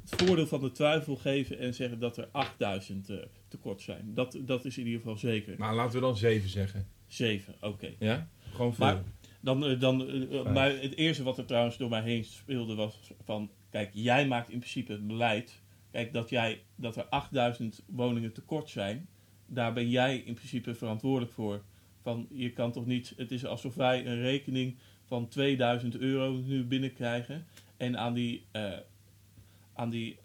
[0.09, 4.11] het voordeel van de twijfel geven en zeggen dat er 8000 eh, tekort zijn.
[4.13, 5.55] Dat, dat is in ieder geval zeker.
[5.57, 6.87] Maar laten we dan 7 zeggen.
[7.15, 7.89] 7, oké.
[7.99, 8.27] Ja?
[8.51, 8.85] Gewoon veel.
[8.85, 9.03] Maar-
[9.39, 10.53] Dan, eh, dan, eh, eh, Vijf.
[10.53, 13.51] maar het eerste wat er trouwens door mij heen speelde was van...
[13.69, 15.61] Kijk, jij maakt in principe het beleid.
[15.91, 19.07] Kijk, dat, jij, dat er 8000 woningen tekort zijn...
[19.47, 21.63] Daar ben jij in principe verantwoordelijk voor.
[22.01, 23.13] Van, je kan toch niet...
[23.17, 27.45] Het is alsof wij een rekening van 2000 euro nu binnenkrijgen...
[27.77, 28.45] En aan die,
[29.73, 30.17] aan die,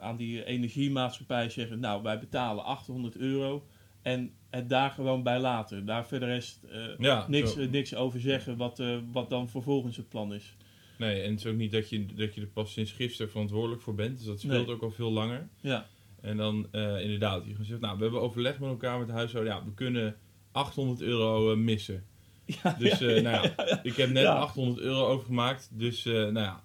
[0.00, 1.80] aan die energiemaatschappij zeggen...
[1.80, 3.66] Nou, wij betalen 800 euro...
[4.02, 5.86] En het daar gewoon bij laten.
[5.86, 7.60] Daar verder rest eh, ja, niks, zo.
[7.60, 10.56] eh, niks over zeggen wat, eh, wat dan vervolgens het plan is.
[10.98, 13.82] Nee, en het is ook niet dat je, dat je er pas sinds gisteren verantwoordelijk
[13.82, 14.16] voor bent.
[14.18, 14.74] Dus dat speelt Nee.
[14.74, 15.48] ook al veel langer.
[15.60, 15.86] Ja,
[16.20, 19.52] En dan inderdaad, je gezegd, nou, we hebben overleg met elkaar met de huishouden.
[19.54, 20.16] Ja, we kunnen
[20.52, 22.04] 800 euro missen.
[22.62, 23.22] ja, Dus ja, nou
[23.56, 24.34] ja, ik heb net Ja.
[24.38, 25.68] 800 euro overgemaakt.
[25.72, 26.64] Dus nou ja,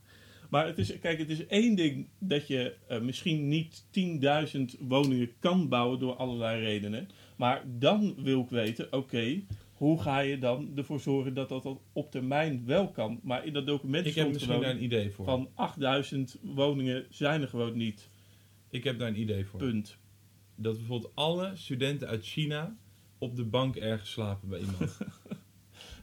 [0.49, 5.69] Maar het is, kijk, het is één ding dat je misschien niet 10.000 woningen kan
[5.69, 7.09] bouwen door allerlei redenen.
[7.35, 9.41] Maar dan wil ik weten, oké,
[9.73, 13.19] hoe ga je dan ervoor zorgen dat dat op termijn wel kan?
[13.23, 15.25] Maar in dat document ik heb misschien daar een idee voor.
[15.25, 18.09] van 8000 woningen zijn er gewoon niet.
[18.69, 19.59] Ik heb daar een idee voor.
[19.59, 19.97] Punt.
[20.55, 22.77] Dat bijvoorbeeld alle studenten uit China
[23.17, 24.97] op de bank ergens slapen bij iemand.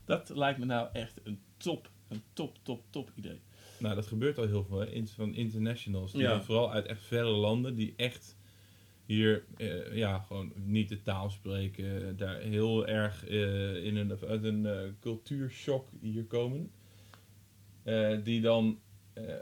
[0.05, 3.41] Dat lijkt me nou echt een top, een top, top, top idee.
[3.79, 4.87] nou, dat gebeurt al heel veel, hè?
[4.91, 6.13] In- van internationals.
[6.13, 6.43] Die Ja.
[6.43, 8.37] vooral uit echt verre landen, die echt
[9.13, 12.17] hier, eh, ja, gewoon niet de taal spreken.
[12.17, 16.71] Daar heel erg eh, in een, uit een eh, cultuurshock hier komen.
[18.23, 18.79] Die dan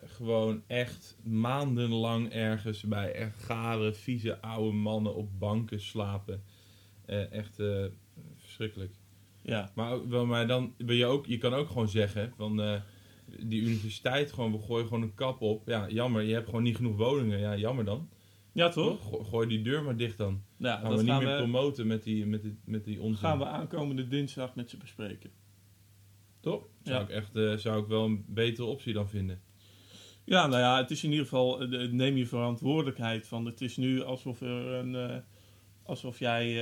[0.04, 6.42] gewoon echt maandenlang ergens bij echt gare, vieze oude mannen op banken slapen.
[7.30, 7.62] Echt
[8.36, 8.92] verschrikkelijk.
[9.42, 12.82] Ja, Maar, wel, maar dan ben je ook, je kan ook gewoon zeggen van
[13.38, 15.68] die universiteit gewoon, we gooien gewoon een kap op.
[15.68, 17.38] Ja, jammer, je hebt gewoon niet genoeg woningen.
[17.38, 18.08] Ja, jammer dan.
[18.52, 19.02] Ja toch?
[19.02, 20.42] Go- gooi die deur maar dicht dan.
[20.56, 23.18] Ja, gaan we niet gaan meer we, promoten met die, met die, met die onzin.
[23.18, 25.30] gaan we aankomende dinsdag met ze bespreken.
[26.40, 26.66] Toch?
[26.82, 27.02] Zou, Ja.
[27.04, 29.40] ik echt, eh, zou ik wel een betere optie dan vinden.
[30.24, 33.44] Ja, nou ja, het is in ieder geval, eh, neem je verantwoordelijkheid van.
[33.46, 35.16] Het is nu alsof er een, eh,
[35.82, 36.54] alsof jij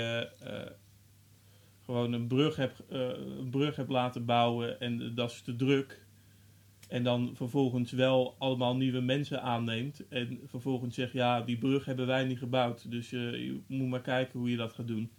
[1.85, 6.07] gewoon een brug, hebt, een brug hebt laten bouwen en dat is te druk.
[6.88, 10.09] En dan vervolgens wel allemaal nieuwe mensen aanneemt.
[10.09, 12.90] En vervolgens zegt, ja, die brug hebben wij niet gebouwd.
[12.90, 15.11] Dus eh, je moet maar kijken hoe je dat gaat doen.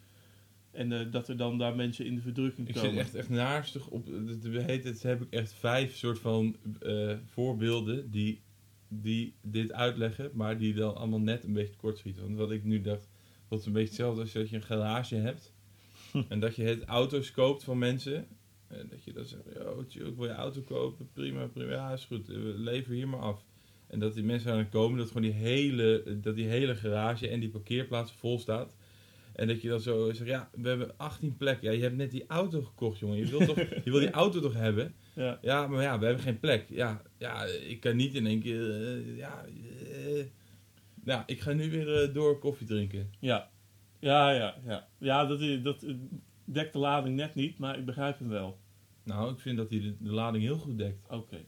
[0.72, 2.90] En eh, dat er dan daar mensen in de verdrukking Ik komen.
[2.90, 4.08] zit echt, echt naarstig op.
[4.08, 8.42] Het heb ik echt vijf soort van eh, voorbeelden die,
[8.88, 12.24] die dit uitleggen, maar die dan allemaal net een beetje tekortschieten.
[12.24, 13.10] Want wat ik nu dacht,
[13.48, 15.54] dat is een beetje hetzelfde als dat je een garage hebt
[16.30, 18.28] en dat je het auto's koopt van mensen.
[18.70, 21.94] En dat je dan zegt, yo, tjoe, ik wil je auto kopen, prima, prima, ja,
[21.94, 23.46] is goed, eh, lever hier maar af.
[23.88, 27.40] En dat die mensen aan komen, dat gewoon die hele, dat die hele garage en
[27.40, 28.76] die parkeerplaats vol staat.
[29.40, 31.72] En dat je dan zo zegt, ja, we hebben 18 plekken.
[31.72, 33.18] Ja, je hebt net die auto gekocht, jongen.
[33.18, 34.94] Je wil, toch, je wil die auto toch hebben?
[35.14, 35.40] Ja.
[35.42, 36.66] Ja, maar ja, we hebben geen plek.
[36.70, 38.72] Ja, ja ik kan niet in één keer...
[38.72, 39.46] eh, ja,
[39.92, 40.26] eh.
[41.04, 43.12] nou, ik ga nu weer eh, door koffie drinken.
[43.20, 43.50] Ja,
[44.00, 44.56] ja, ja.
[44.66, 45.86] Ja, ja dat, is, dat
[46.54, 48.60] dekt de lading net niet, maar ik begrijp hem wel.
[49.04, 51.10] Nou, ik vind dat hij de, de lading heel goed dekt.
[51.10, 51.46] Oké.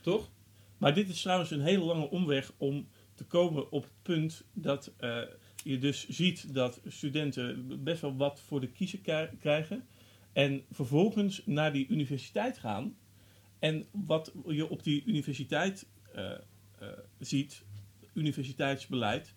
[0.00, 0.30] Toch?
[0.78, 4.92] Maar dit is trouwens een hele lange omweg om te komen op het punt dat
[4.96, 5.20] eh,
[5.64, 9.86] je dus ziet dat studenten best wel wat voor de kiezer kri- krijgen.
[10.32, 12.96] En vervolgens naar die universiteit gaan.
[13.58, 16.38] En wat je op die universiteit eh, eh,
[17.18, 17.64] ziet,
[18.12, 19.34] universiteitsbeleid,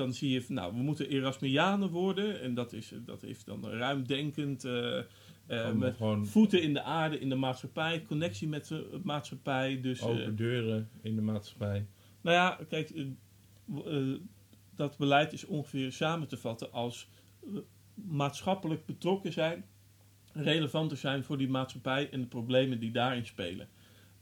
[0.00, 2.40] dan zie je van nou, we moeten Erasmianen worden.
[2.40, 5.04] En dat, is, dat heeft dan ruimdenkend, eh, eh,
[5.46, 9.80] Allemaal met gewoon voeten in de aarde, in de maatschappij, connectie met de maatschappij.
[9.80, 11.86] Dus, eh, open deuren in de maatschappij.
[12.20, 13.06] nou ja, kijk, eh,
[13.86, 14.20] eh,
[14.74, 17.08] dat beleid is ongeveer samen te vatten als
[17.42, 17.50] eh,
[17.94, 19.64] maatschappelijk betrokken zijn,
[20.32, 23.68] relevanter zijn voor die maatschappij en de problemen die daarin spelen.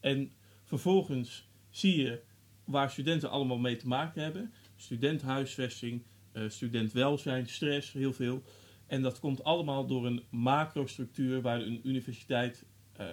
[0.01, 0.33] En
[0.64, 2.21] vervolgens zie je
[2.64, 8.43] waar studenten allemaal mee te maken hebben: studenthuisvesting, eh studentwelzijn, stress, heel veel.
[8.87, 13.07] En dat komt allemaal door een macrostructuur waar een universiteit eh,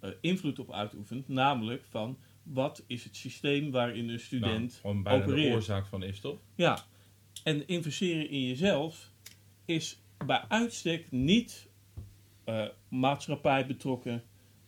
[0.00, 5.18] eh, invloed op uitoefent, namelijk van wat is het systeem waarin een student Nou, bijna
[5.24, 5.54] de opereert.
[5.54, 6.38] oorzaak van is, toch?
[6.54, 6.84] Ja,
[7.44, 9.12] en investeren in jezelf
[9.64, 11.70] is bij uitstek niet
[12.88, 14.22] maatschappij betrokken,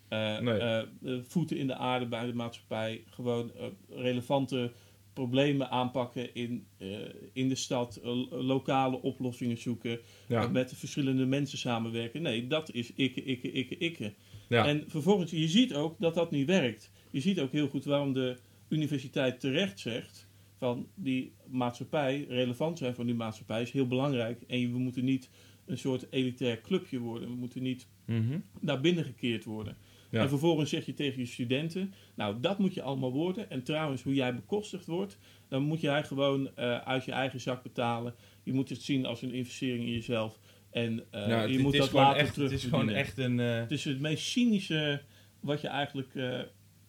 [0.09, 0.87] Nee.
[1.23, 3.53] voeten in de aarde bij de maatschappij, gewoon
[3.88, 4.73] relevante
[5.14, 6.88] problemen aanpakken in, eh,
[7.33, 9.98] in de stad, eh, lokale oplossingen zoeken,
[10.29, 10.42] Ja.
[10.42, 12.22] eh, met de verschillende mensen samenwerken.
[12.22, 14.14] Nee, dat is ikke, ikke, ikke, ikke.
[14.48, 14.66] ja.
[14.66, 16.90] En vervolgens, je ziet ook dat dat niet werkt.
[17.11, 18.37] Je ziet ook heel goed waarom de
[18.68, 24.42] universiteit terecht zegt van die maatschappij, relevant zijn van die maatschappij is heel belangrijk.
[24.46, 25.31] En we moeten niet
[25.66, 27.29] een soort elitair clubje worden.
[27.29, 28.38] We moeten niet Mhm.
[28.61, 29.77] naar binnen gekeerd worden.
[30.14, 30.20] Ja.
[30.20, 33.50] En vervolgens zeg je tegen je studenten, nou dat moet je allemaal worden.
[33.50, 37.62] En trouwens, hoe jij bekostigd wordt, dan moet jij gewoon eh, uit je eigen zak
[37.62, 38.14] betalen.
[38.42, 40.38] Je moet het zien als een investering in jezelf.
[40.70, 43.40] En eh, je moet dat later echt, terug Het is gewoon echt een...
[43.40, 45.03] eh, het is het meest cynische
[45.40, 46.11] wat je eigenlijk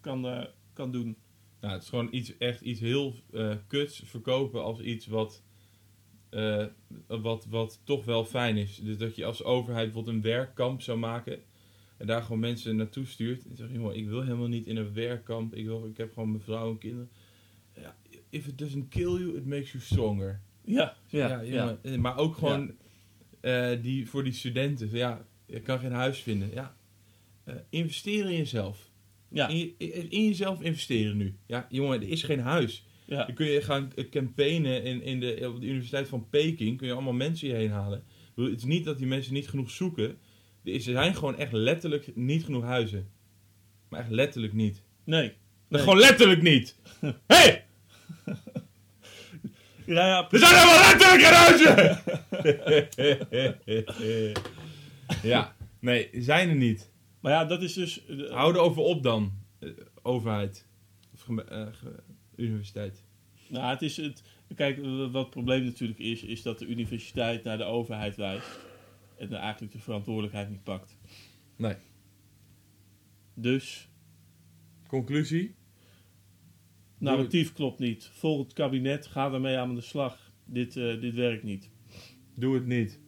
[0.02, 1.18] kan, kan doen.
[1.62, 3.16] Nou, het is gewoon iets, echt iets heel
[3.68, 5.44] kuts verkopen als iets wat,
[7.08, 8.78] wat, wat toch wel fijn is.
[8.78, 11.44] Dus dat je als overheid bijvoorbeeld een werkkamp zou maken
[11.98, 13.46] en daar gewoon mensen naartoe stuurt.
[13.48, 15.56] En zegt, joh, ik wil helemaal niet in een werkkamp.
[15.56, 17.10] Ik, wil, ik heb gewoon mijn vrouw en kinderen.
[17.82, 17.96] Ja,
[18.30, 20.42] if it doesn't kill you, it makes you stronger.
[20.66, 21.44] Ja, ja, ja.
[21.46, 21.80] jongen.
[21.84, 22.72] Eh, Maar ook gewoon
[23.42, 24.90] eh, die, voor die studenten.
[24.92, 26.50] Ja, je kan geen huis vinden.
[26.54, 26.78] Ja,
[27.44, 28.92] eh, investeer in jezelf.
[29.30, 29.76] ja, In, je-
[30.10, 31.36] in, jezelf investeren nu.
[31.48, 32.86] Ja, jongen, er is geen huis.
[33.06, 33.26] ja.
[33.26, 36.78] Dan kun je gaan campaignen in, in de, op de Universiteit van Peking.
[36.78, 37.98] Kun je allemaal mensen hierheen halen.
[38.00, 40.18] Ik bedoel, het is niet dat die mensen niet genoeg zoeken.
[40.66, 43.10] Er zijn gewoon echt letterlijk niet genoeg huizen.
[43.90, 44.82] Maar echt letterlijk niet.
[45.04, 45.34] Nee.
[45.68, 45.82] Nee.
[45.82, 46.76] Gewoon letterlijk niet.
[47.00, 47.14] Hé!
[47.36, 47.64] Hey,
[49.86, 52.04] Ja, ja, er zijn helemaal letterlijk geen huizen!
[55.32, 56.92] ja, nee, zijn er niet.
[57.20, 58.06] Maar ja, dat is dus...
[58.06, 59.70] eh, Hou erover op dan, eh,
[60.02, 60.66] overheid.
[61.14, 61.68] Of eh,
[62.36, 63.04] universiteit.
[63.48, 64.24] Nou, het is het...
[64.56, 64.80] Kijk,
[65.12, 68.48] wat het probleem natuurlijk is, is dat de universiteit naar de overheid wijst.
[69.18, 70.98] En eigenlijk de verantwoordelijkheid niet pakt.
[71.56, 71.76] Nee.
[73.34, 73.90] Dus,
[74.88, 75.56] Conclusie?
[76.98, 78.06] narratief klopt niet.
[78.14, 80.32] Volg het kabinet, ga ermee aan de slag.
[80.46, 81.70] Dit, eh, dit werkt niet.
[82.34, 83.00] Doe het niet.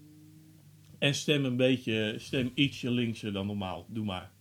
[0.97, 3.85] En stem een beetje, stem ietsje linkser dan normaal.
[3.89, 4.31] Doe maar.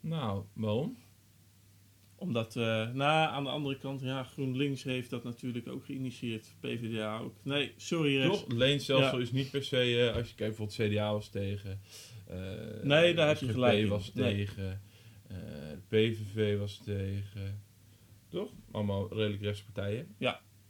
[0.00, 0.96] Nou, waarom?
[2.20, 6.54] Omdat, eh nou, aan de andere kant, ja, GroenLinks heeft dat natuurlijk ook geïnitieerd.
[6.60, 7.34] PvdA ook.
[7.42, 8.40] Nee, sorry, rechts.
[8.44, 8.52] Toch?
[8.52, 9.22] Leenstelsel Ja.
[9.22, 9.76] is niet per se,
[10.08, 11.80] eh, als je kijkt bijvoorbeeld CDA was tegen.
[12.26, 12.38] eh,
[12.82, 13.88] Nee, daar heb je gelijk in.
[13.88, 14.36] was Nee.
[14.36, 14.80] tegen.
[15.28, 15.36] eh,
[15.88, 17.62] PVV was tegen.
[18.28, 18.50] Toch?
[18.70, 20.06] Allemaal redelijk rechtspartijen.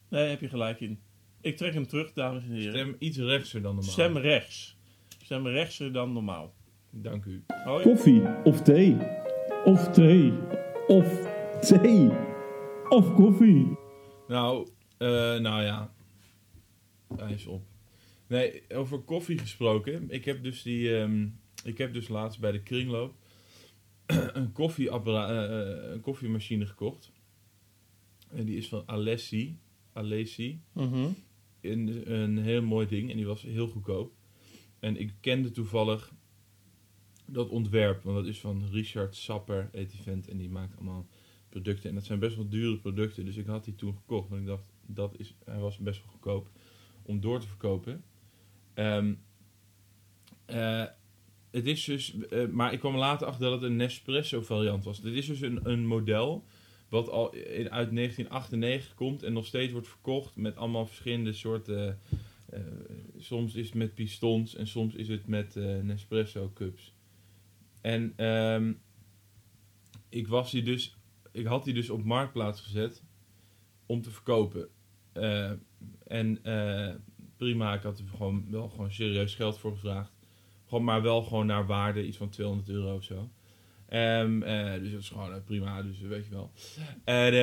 [0.09, 1.01] Nee, heb je gelijk in.
[1.41, 2.73] Ik trek hem terug, dames en heren.
[2.73, 3.93] Stem iets rechtser dan normaal.
[3.93, 4.77] Stem rechts.
[5.23, 6.55] Stem rechtser dan normaal.
[6.91, 7.45] Dank u.
[7.65, 7.83] Hoi.
[7.83, 8.97] Koffie of thee.
[9.65, 10.33] Of thee.
[10.87, 12.11] Of thee.
[12.89, 13.77] Of koffie.
[14.29, 14.69] Nou,
[14.99, 15.95] eh, nou ja.
[17.17, 17.63] Hij is op.
[18.27, 20.11] Nee, over koffie gesproken.
[20.11, 20.97] Ik heb dus die.
[20.99, 21.27] ehm,
[21.65, 23.15] ik heb dus laatst bij de kringloop
[24.07, 27.13] een, koffieappara- eh, eh, een koffiemachine gekocht.
[28.31, 29.59] En die is van Alessi.
[29.93, 30.61] Alessi.
[30.73, 31.09] Mhm.
[31.61, 34.13] Een, een heel mooi ding en die was heel goedkoop.
[34.79, 36.13] En ik kende toevallig
[37.27, 41.07] dat ontwerp, want dat is van Richard Sapper, heet die vent, en die maakt allemaal
[41.49, 41.89] producten.
[41.89, 44.29] En dat zijn best wel dure producten, dus ik had die toen gekocht.
[44.29, 46.51] Want ik dacht, dat is, hij was best wel goedkoop
[47.03, 48.05] om door te verkopen.
[48.75, 49.15] Ehm,
[50.45, 50.85] eh,
[51.51, 55.01] het is dus, eh, maar ik kwam later achter dat het een Nespresso variant was.
[55.01, 56.45] Dit is dus een, een model
[56.89, 62.01] wat al in, uit 1998 komt en nog steeds wordt verkocht met allemaal verschillende soorten.
[62.51, 62.61] eh,
[63.19, 66.95] soms is het met pistons en soms is het met Nespresso cups.
[67.81, 68.73] En ehm,
[70.09, 70.98] ik was die dus.
[71.39, 73.03] Ik had die dus op marktplaats gezet
[73.87, 74.69] om te verkopen.
[75.13, 75.51] Eh,
[76.07, 76.95] en eh,
[77.37, 80.13] prima, ik had er gewoon wel gewoon serieus geld voor gevraagd.
[80.67, 83.31] Gewoon, maar wel gewoon naar waarde, iets van 200 euro of zo.
[83.89, 86.51] Eh, dus dat is gewoon prima, dus weet je wel.
[87.05, 87.35] En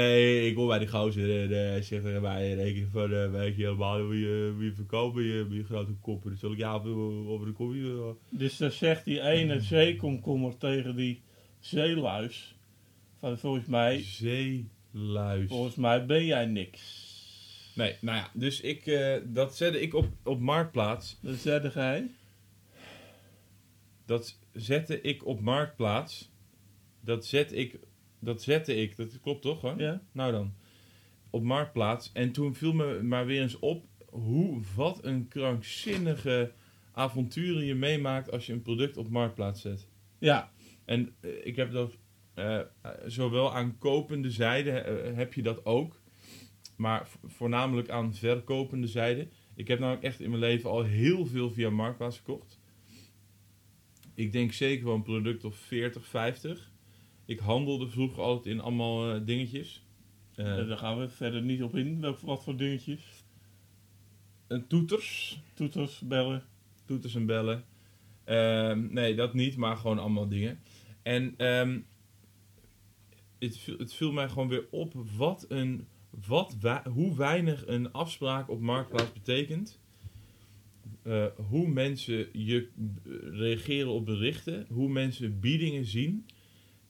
[0.45, 4.19] ik kom bij die gozer en zegt tegen mij keer van, weet je helemaal hoe
[4.19, 6.31] je, verkopen, je, je grote koppen.
[6.31, 7.91] Dus zal ik ja, over, de koffie.
[8.29, 11.21] Dus dan zegt die ene zeekomkommer tegen die
[11.59, 12.54] zeeluis.
[13.19, 15.49] Van volgens mij, Zeeluis.
[15.49, 17.13] volgens mij ben jij niks.
[17.75, 21.17] Nee, nou ja, dus ik, eh, dat zette ik op, op Marktplaats.
[21.21, 22.09] Dat zei hij.
[24.05, 26.31] Dat zette ik op Marktplaats.
[27.01, 27.79] Dat zet ik,
[28.19, 29.79] dat zette ik, dat klopt toch hoor?
[29.79, 30.01] Ja?
[30.11, 30.53] Nou dan,
[31.29, 32.11] op Marktplaats.
[32.13, 36.51] En toen viel me maar weer eens op hoe, wat een krankzinnige
[36.91, 39.87] avonturen je meemaakt als je een product op Marktplaats zet.
[40.19, 40.51] Ja.
[40.85, 41.97] En eh, ik heb dat,
[42.35, 42.59] eh,
[43.05, 46.01] zowel aan kopende zijde eh, heb je dat ook,
[46.75, 49.27] maar vo- voornamelijk aan verkopende zijde.
[49.55, 52.59] Ik heb namelijk echt in mijn leven al heel veel via Marktplaats gekocht.
[54.13, 56.71] Ik denk zeker wel een product of 40, 50.
[57.25, 59.85] Ik handelde vroeger altijd in allemaal eh, dingetjes.
[60.35, 62.01] Eh, Daar gaan we verder niet op in.
[62.01, 63.23] Welk, wat voor dingetjes?
[64.47, 65.39] een toeters.
[65.53, 66.43] Toeters, bellen.
[66.85, 67.63] toeters en bellen.
[68.23, 70.59] Ehm, nee, dat niet, maar gewoon allemaal dingen.
[71.03, 71.79] En ehm,
[73.39, 75.87] het, viel, het viel mij gewoon weer op wat een,
[76.27, 76.55] wat
[76.93, 79.79] hoe weinig een afspraak op Marktplaats betekent.
[81.01, 86.25] Eh, hoe mensen je eh, reageren op berichten, hoe mensen biedingen zien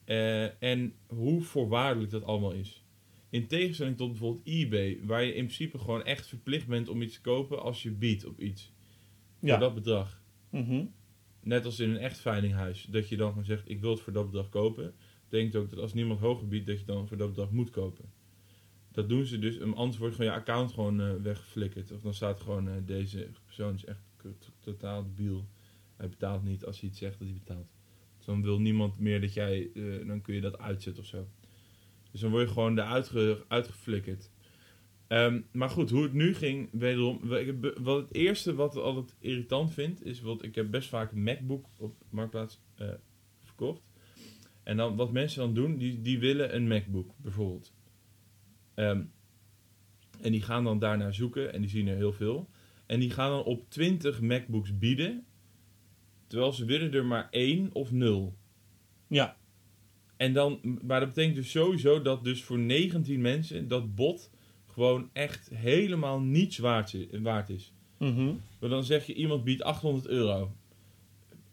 [0.04, 2.84] eh, en hoe voorwaardelijk dat allemaal is.
[3.30, 7.14] In tegenstelling tot bijvoorbeeld eBay, waar je in principe gewoon echt verplicht bent om iets
[7.14, 8.72] te kopen als je biedt op iets
[9.40, 9.50] Ja.
[9.50, 10.22] voor dat bedrag.
[10.50, 10.84] Mhm.
[11.42, 12.86] Net als in een echt veilinghuis.
[12.90, 14.94] Dat je dan gewoon zegt, ik wil het voor dat bedrag kopen.
[15.28, 18.04] Betekent ook dat als niemand hoger biedt, dat je dan voor dat bedrag moet kopen.
[18.92, 19.60] Dat doen ze dus.
[19.60, 21.92] Anders wordt gewoon je account gewoon eh, weggeflikkerd.
[21.92, 24.00] Of dan staat gewoon, eh, deze persoon is echt
[24.60, 25.48] totaal debiel.
[25.96, 27.68] Hij betaalt niet als hij iets zegt dat hij betaalt.
[28.16, 31.28] Dus dan wil niemand meer dat jij, eh, dan kun je dat uitzetten of zo.
[32.10, 34.30] Dus dan word je gewoon eruit ge- uitgeflikkerd.
[35.06, 37.20] Ehm, maar goed, hoe het nu ging, wederom.
[37.82, 41.22] Wat het eerste wat ik altijd irritant vind, is wat ik heb best vaak een
[41.22, 42.60] MacBook op Marktplaats
[43.42, 43.82] verkocht.
[44.66, 47.72] En dan wat mensen dan doen, die, die willen een MacBook bijvoorbeeld.
[48.74, 49.02] Ehm,
[50.20, 52.48] en die gaan dan daarnaar zoeken en die zien er heel veel.
[52.86, 55.24] En die gaan dan op 20 MacBooks bieden,
[56.26, 58.36] terwijl ze willen er maar één of nul.
[59.06, 59.36] Ja.
[60.16, 64.30] En dan, maar dat betekent dus sowieso dat dus voor 19 mensen dat bot
[64.66, 67.72] gewoon echt helemaal niets waard is.
[67.98, 68.34] Mhm.
[68.60, 70.52] Maar dan zeg je iemand biedt 800 euro.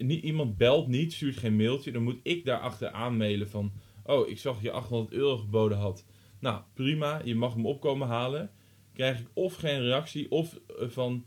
[0.04, 1.92] Niet, iemand belt niet, stuurt geen mailtje.
[1.92, 3.72] Dan moet ik daarachter aanmailen van...
[4.04, 6.06] Oh, ik zag je 800 euro geboden had.
[6.40, 8.52] Nou, prima, je mag hem opkomen halen.
[8.94, 11.26] Krijg ik of geen reactie of eh, van...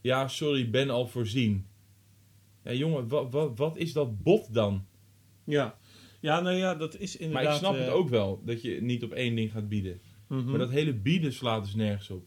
[0.00, 1.66] Ja, sorry, ben al voorzien.
[2.64, 4.86] Ja, jongen, wat, wat, wat is dat bot dan?
[5.44, 5.78] Ja.
[6.20, 7.44] Ja, nou ja, dat is inderdaad...
[7.44, 10.00] Maar ik snap het eh, ook wel, dat je niet op één ding gaat bieden.
[10.26, 10.50] mhm.
[10.50, 12.26] Maar dat hele bieden slaat dus nergens op.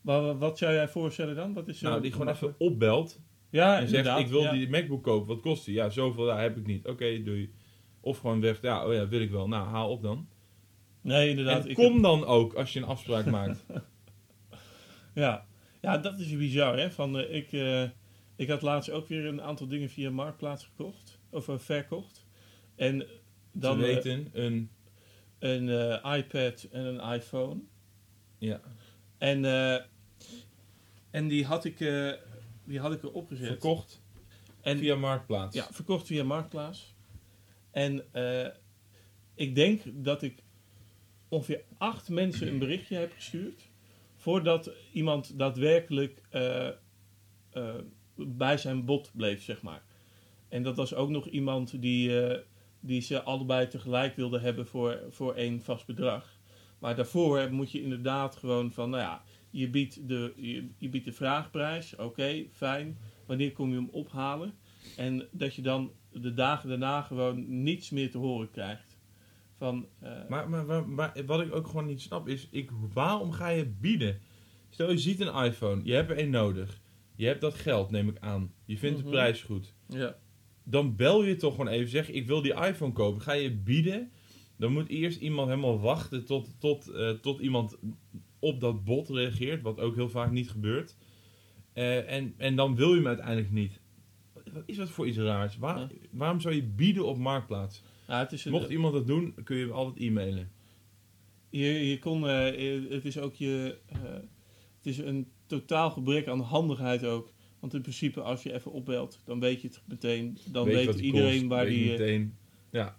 [0.00, 1.52] Maar wat zou jij voorstellen dan?
[1.52, 3.20] Wat is Nou, die gewoon even opbelt
[3.54, 4.52] Ja, en zegt, ik wil ja.
[4.52, 5.74] die MacBook kopen, wat kost die?
[5.74, 6.86] Ja, zoveel, ja, heb ik niet.
[6.86, 7.52] Oké, doei.
[8.00, 9.48] Of gewoon weg, ja, oh ja, wil ik wel.
[9.48, 10.28] Nou, haal op dan.
[11.00, 11.64] Nee, inderdaad.
[11.64, 13.64] en ik kom dan ook als je een afspraak maakt.
[15.14, 15.46] Ja.
[15.80, 16.90] ja, dat is bizar, hè.
[16.90, 17.82] Van, eh, ik, eh,
[18.36, 21.18] ik had laatst ook weer een aantal dingen via Marktplaats gekocht.
[21.30, 22.26] Of eh, verkocht.
[22.76, 23.06] En
[23.52, 24.70] Dan Te weten, een...
[25.38, 27.60] een eh, iPad en een iPhone.
[28.38, 28.60] Ja.
[29.18, 29.80] En, eh,
[31.10, 32.12] en die had ik, eh,
[32.64, 33.46] die had ik erop gezet.
[33.46, 34.02] Verkocht
[34.60, 35.56] En via Marktplaats.
[35.56, 36.94] Ja, verkocht via Marktplaats.
[37.70, 38.48] En eh,
[39.34, 40.42] ik denk dat ik
[41.28, 43.68] ongeveer acht mensen een berichtje heb gestuurd.
[44.16, 46.74] Voordat iemand daadwerkelijk eh, eh,
[48.14, 49.82] bij zijn bot bleef, zeg maar.
[50.48, 52.12] En dat was ook nog iemand die,
[52.80, 56.38] die ze allebei tegelijk wilde hebben voor, voor één vast bedrag.
[56.78, 59.22] Maar daarvoor moet je inderdaad gewoon van, nou ja,
[59.54, 61.96] je biedt de, je, je biedt de vraagprijs.
[61.96, 62.98] Oké, fijn.
[63.26, 64.54] Wanneer kom je hem ophalen?
[64.96, 68.96] En dat je dan de dagen daarna gewoon niets meer te horen krijgt.
[69.58, 73.32] Van, eh, Maar, maar, maar, maar wat ik ook gewoon niet snap is, ik, waarom
[73.32, 74.20] ga je bieden?
[74.70, 76.80] Stel je ziet een iPhone, je hebt er één nodig.
[77.16, 78.52] Je hebt dat geld, neem ik aan.
[78.64, 79.06] Je vindt Mhm.
[79.06, 79.74] de prijs goed.
[79.88, 80.16] ja.
[80.66, 83.20] Dan bel je toch gewoon even, zeg ik wil die iPhone kopen.
[83.22, 84.10] Ga je bieden,
[84.56, 87.78] dan moet eerst iemand helemaal wachten tot, tot, eh, tot iemand
[88.44, 90.96] op dat bot reageert, wat ook heel vaak niet gebeurt.
[91.72, 93.80] Eh, en, en dan wil je hem uiteindelijk niet.
[94.52, 95.56] Wat is dat voor iets raars?
[95.58, 95.88] Waar, Ja.
[96.10, 97.82] Waarom zou je bieden op Marktplaats?
[98.06, 100.50] Het is een, Mocht iemand dat doen, kun je hem altijd e-mailen.
[101.50, 103.98] je, je kon, eh, het is ook je, eh,
[104.76, 107.32] het is een totaal gebrek aan handigheid ook.
[107.60, 110.38] Want in principe, als je even opbelt, dan weet je het meteen.
[110.52, 112.36] Dan Weet iedereen, kost, waar weet die, meteen.
[112.70, 112.96] Ja,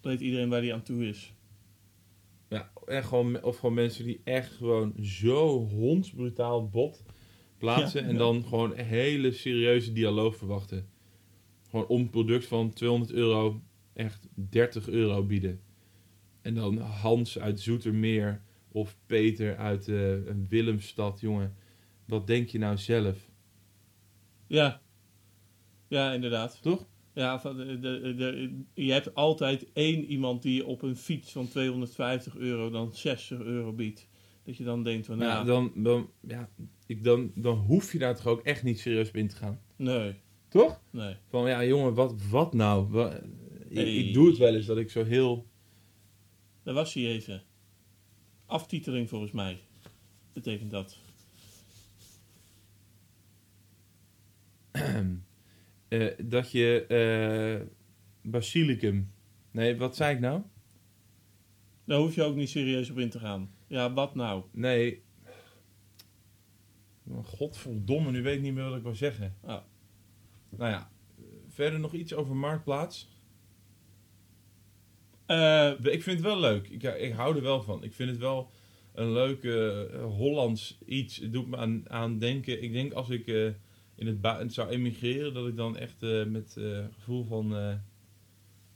[0.00, 1.32] weet iedereen waar die aan toe is.
[2.88, 7.02] Gewoon, of gewoon mensen die echt gewoon zo hondsbrutaal bot
[7.58, 8.00] plaatsen.
[8.00, 8.18] Ja, en ja.
[8.18, 10.88] dan gewoon een hele serieuze dialoog verwachten.
[11.70, 13.62] Gewoon om een product van 200 euro
[13.92, 15.60] echt 30 euro bieden.
[16.42, 20.14] En dan Hans uit Zoetermeer of Peter uit eh,
[20.48, 21.56] Willemstad, jongen.
[22.04, 23.30] Wat denk je nou zelf?
[24.46, 24.80] Ja,
[25.88, 26.62] ja inderdaad.
[26.62, 26.88] Toch?
[27.18, 31.48] Ja, van de, de, de- je hebt altijd één iemand die op een fiets van
[31.48, 34.08] 250 euro dan 60 euro biedt.
[34.44, 36.48] Dat je dan denkt van, Ja, nou, dan, dan, ja,
[36.86, 39.60] ik, dan, dan hoef je daar toch ook echt niet serieus op in te gaan.
[39.76, 40.14] nee,
[40.48, 40.80] Toch?
[40.90, 41.16] nee.
[41.28, 42.88] Van ja, jongen, wat, wat nou?
[42.88, 43.20] Wa-
[43.68, 43.96] ik, Hey.
[43.96, 45.46] ik doe het wel eens dat ik zo heel.
[46.62, 47.42] Daar was hij even.
[48.46, 49.60] Aftiteling volgens mij.
[50.32, 50.98] Betekent dat.
[55.88, 56.86] eh, dat je.
[56.86, 57.66] eh,
[58.30, 59.12] basilicum.
[59.50, 60.42] Nee, wat zei ik nou?
[61.84, 63.50] Daar hoef je ook niet serieus op in te gaan.
[63.66, 64.44] Ja, wat nou?
[64.52, 65.02] Nee.
[67.24, 69.36] Godverdomme, nu weet ik niet meer wat ik wil zeggen.
[69.40, 69.62] Ah.
[70.48, 70.90] Nou ja,
[71.48, 73.08] verder nog iets over Marktplaats.
[75.26, 76.68] Eh, Ik vind het wel leuk.
[76.68, 77.84] Ik, ik hou er wel van.
[77.84, 78.50] Ik vind het wel
[78.94, 81.16] een leuk eh, Hollands iets.
[81.16, 82.62] Het doet me aan, aan denken.
[82.62, 83.54] Ik denk als ik
[83.98, 87.74] in het zou emigreren, dat ik dan echt eh, met eh, gevoel van eh,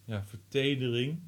[0.05, 1.19] ja, vertedering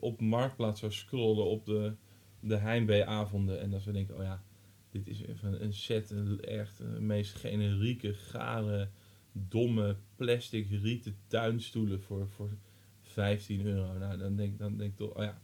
[0.00, 1.94] op Marktplaats zou scrollen op de,
[2.40, 3.60] de Heimwee-avonden.
[3.60, 4.42] En zou ik denken, oh ja,
[4.90, 8.88] dit is even een set, een echt de meest generieke, gare,
[9.32, 12.56] domme, plastic rieten tuinstoelen voor, voor
[13.02, 13.98] 15 euro.
[13.98, 15.40] Nou, dan denk, dan denk ik toch, oh ja,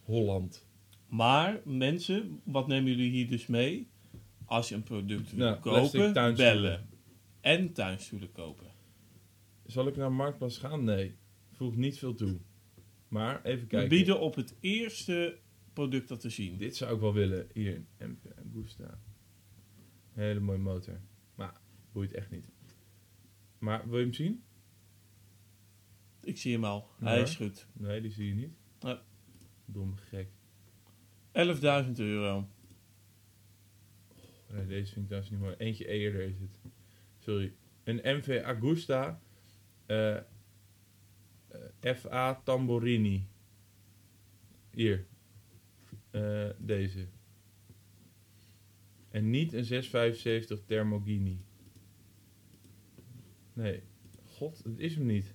[0.00, 0.66] Holland.
[1.08, 3.88] maar mensen, wat nemen jullie hier dus mee?
[4.50, 6.88] Als je een product wil Nou, kopen, bellen.
[7.40, 8.66] En tuinstoelen kopen.
[9.66, 10.84] Zal ik naar Marktplaats gaan?
[10.84, 11.16] Nee.
[11.52, 12.40] Voegt niet veel toe.
[13.08, 13.88] Maar even We kijken.
[13.88, 15.38] bieden op het eerste
[15.72, 16.56] product dat we zien.
[16.56, 17.48] Dit zou ik wel willen.
[17.54, 19.00] Hier, MP Agusta.
[20.12, 21.00] Hele mooie motor.
[21.34, 21.60] Maar
[21.92, 22.50] boeit echt niet.
[23.58, 24.42] Maar wil je hem zien?
[26.22, 26.88] Ik zie hem al.
[26.98, 27.66] Hij is goed.
[27.72, 28.52] Nee, die zie je niet.
[28.80, 29.02] Ja.
[29.64, 30.28] Dom gek.
[31.86, 32.48] 11.000 euro.
[34.52, 35.54] Nee, deze vind ik trouwens niet mooi.
[35.58, 36.58] Eentje eerder is het.
[37.18, 37.54] Sorry.
[37.84, 39.20] Een MV Agusta.
[39.86, 43.26] eh, eh, FA Tamborini.
[44.70, 45.06] Hier.
[46.10, 47.06] Eh, deze.
[49.10, 51.44] En niet een 675 Thermogini.
[53.52, 53.82] Nee.
[54.24, 55.34] God, het is hem niet.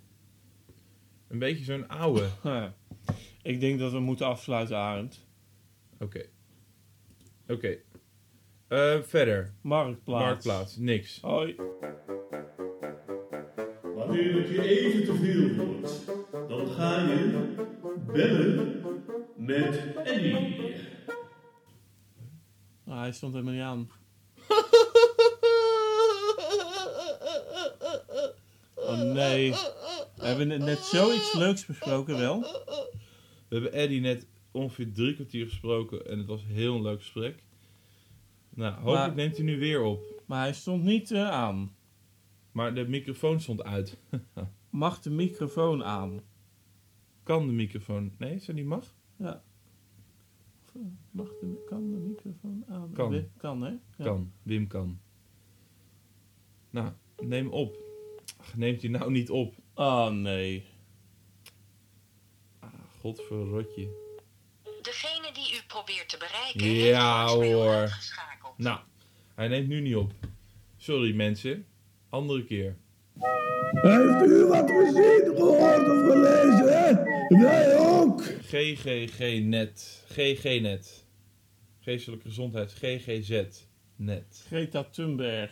[1.28, 2.30] Een beetje zo'n oude.
[3.42, 5.26] Ik denk dat we moeten afsluiten, Arend.
[6.00, 6.26] Oké.
[7.48, 7.78] Oké.
[8.68, 9.54] Eh, verder.
[9.62, 10.24] Marktplaats.
[10.26, 10.78] Marktplaats.
[10.78, 11.20] Niks.
[11.22, 11.56] Hoi.
[13.96, 16.06] Wanneer het je even te veel wordt,
[16.50, 17.56] dan ga je
[18.14, 18.84] bellen
[19.38, 20.56] met Eddie.
[22.88, 23.90] Ah, hij stond helemaal niet aan.
[28.76, 29.52] Oh nee.
[29.52, 32.40] We hebben net- zoiets leuks besproken wel.
[32.40, 37.44] We hebben Eddie net ongeveer drie kwartier gesproken en het was heel een leuk gesprek.
[38.56, 40.04] Nou, hopelijk Maar- neemt hij nu weer op.
[40.26, 41.76] Maar hij stond niet eh, aan.
[42.52, 43.98] Maar de microfoon stond uit.
[44.70, 46.22] Mag de microfoon aan?
[47.24, 48.14] Kan de microfoon?
[48.18, 48.94] Nee, zo niet mag?
[49.16, 49.44] Ja.
[51.12, 52.92] Mag de, kan de microfoon aan?
[52.94, 53.28] Kan.
[53.38, 53.70] Kan, hè?
[53.70, 54.04] Ja.
[54.04, 54.32] Kan.
[54.44, 55.00] Wim kan.
[56.70, 56.92] Nou,
[57.24, 57.78] neem op.
[58.38, 59.56] Ach, neemt hij nou niet op?
[59.74, 60.66] Oh nee.
[62.60, 63.90] Ah, godverrotje.
[64.82, 67.88] Degene die u probeert te bereiken Ja, heeft hoor.
[68.58, 68.80] Nou,
[69.36, 70.12] hij neemt nu niet op.
[70.78, 71.66] Sorry mensen.
[72.10, 72.76] Andere keer.
[73.72, 76.94] Heeft u wat gezien, gehoord of gelezen, hè?
[77.42, 78.24] Wij ook.
[78.24, 80.06] GGG-net.
[80.08, 81.06] GG-net.
[81.80, 82.74] Geestelijke gezondheid.
[82.74, 84.46] GGZ-net.
[84.48, 85.52] Greta Thunberg.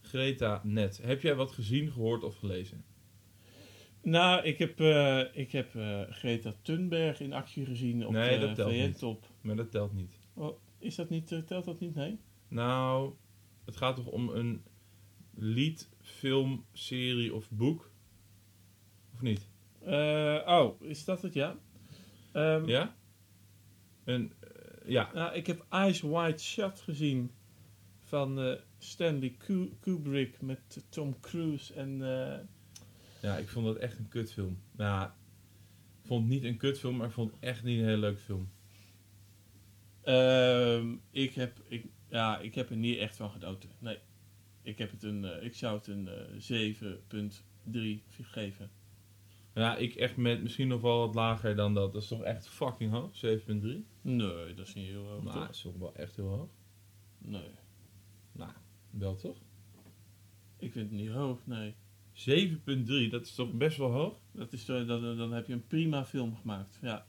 [0.00, 1.00] Greta-net.
[1.02, 2.84] Heb jij wat gezien, gehoord of gelezen?
[4.02, 8.54] Nou, ik heb, eh, ik heb eh, Greta Thunberg in actie gezien op Nee, de.
[8.54, 9.26] VN-top.
[9.40, 10.18] Maar dat telt niet.
[10.34, 11.94] Oh, is dat niet, eh, telt dat niet?
[11.94, 12.18] Nee?
[12.52, 13.12] Nou,
[13.64, 14.64] het gaat toch om een
[15.34, 17.90] lied, film, serie of boek?
[19.14, 19.48] Of niet?
[19.80, 21.56] Eh, oh, is dat het, ja?
[22.32, 22.96] Ehm, Ja?
[24.04, 25.10] Een, eh, ja.
[25.14, 27.30] Nou, ik heb Eyes Wide Shut gezien
[28.00, 32.02] van eh, Stanley Ku- Kubrick met Tom Cruise en...
[32.02, 32.38] eh,
[33.22, 34.58] ja, ik vond dat echt een kutfilm.
[34.72, 35.06] Nou,
[36.02, 38.20] Ik vond het niet een kutfilm, maar ik vond het echt niet een hele leuke
[38.20, 38.48] film.
[40.02, 43.70] Ehm, ik, heb, ik, ja, ik heb er niet echt van genoten.
[43.78, 43.98] Nee.
[44.62, 48.70] Ik, heb het een, eh, ik zou het een eh 7.3 geven.
[49.54, 51.92] Ja, ik echt met misschien nog wel wat lager dan dat.
[51.92, 53.10] Dat is toch echt fucking hoog?
[53.14, 53.86] 7,3?
[54.02, 55.22] Nee, dat is niet heel hoog.
[55.22, 55.34] Toch?
[55.34, 56.50] dat is toch wel echt heel hoog.
[57.18, 57.50] Nee,
[58.32, 58.50] Nou,
[58.90, 59.36] wel toch?
[60.58, 61.74] ik vind het niet hoog, nee.
[62.12, 64.20] 7,3, dat is toch best wel hoog?
[64.32, 66.78] Dat is, dan, dan heb je een prima film gemaakt.
[66.82, 67.06] Ja.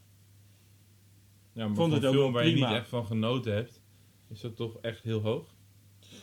[1.52, 3.82] Ja, maar Vond het een ook film waar je niet echt van genoten hebt,
[4.28, 5.54] is dat toch echt heel hoog?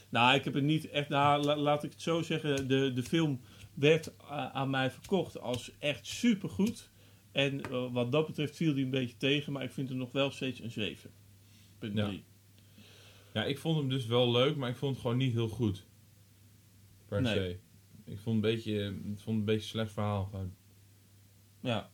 [0.09, 1.09] Nou, ik heb het niet echt.
[1.09, 2.67] Nou, la- laat ik het zo zeggen.
[2.67, 3.39] De, de film
[3.73, 6.89] werd a- aan mij verkocht als echt supergoed.
[7.31, 9.53] En eh, wat dat betreft viel die een beetje tegen.
[9.53, 10.97] Maar ik vind het nog wel steeds een
[11.79, 11.93] 7.3.
[11.93, 12.11] Ja.
[13.33, 15.85] Ja, ik vond hem dus wel leuk, maar ik vond het gewoon niet heel goed.
[17.07, 17.33] Per Nee.
[17.33, 17.59] se.
[18.11, 20.25] Ik vond, een beetje, ik vond het een beetje een slecht verhaal.
[20.25, 20.53] Gewoon.
[21.59, 21.89] Ja.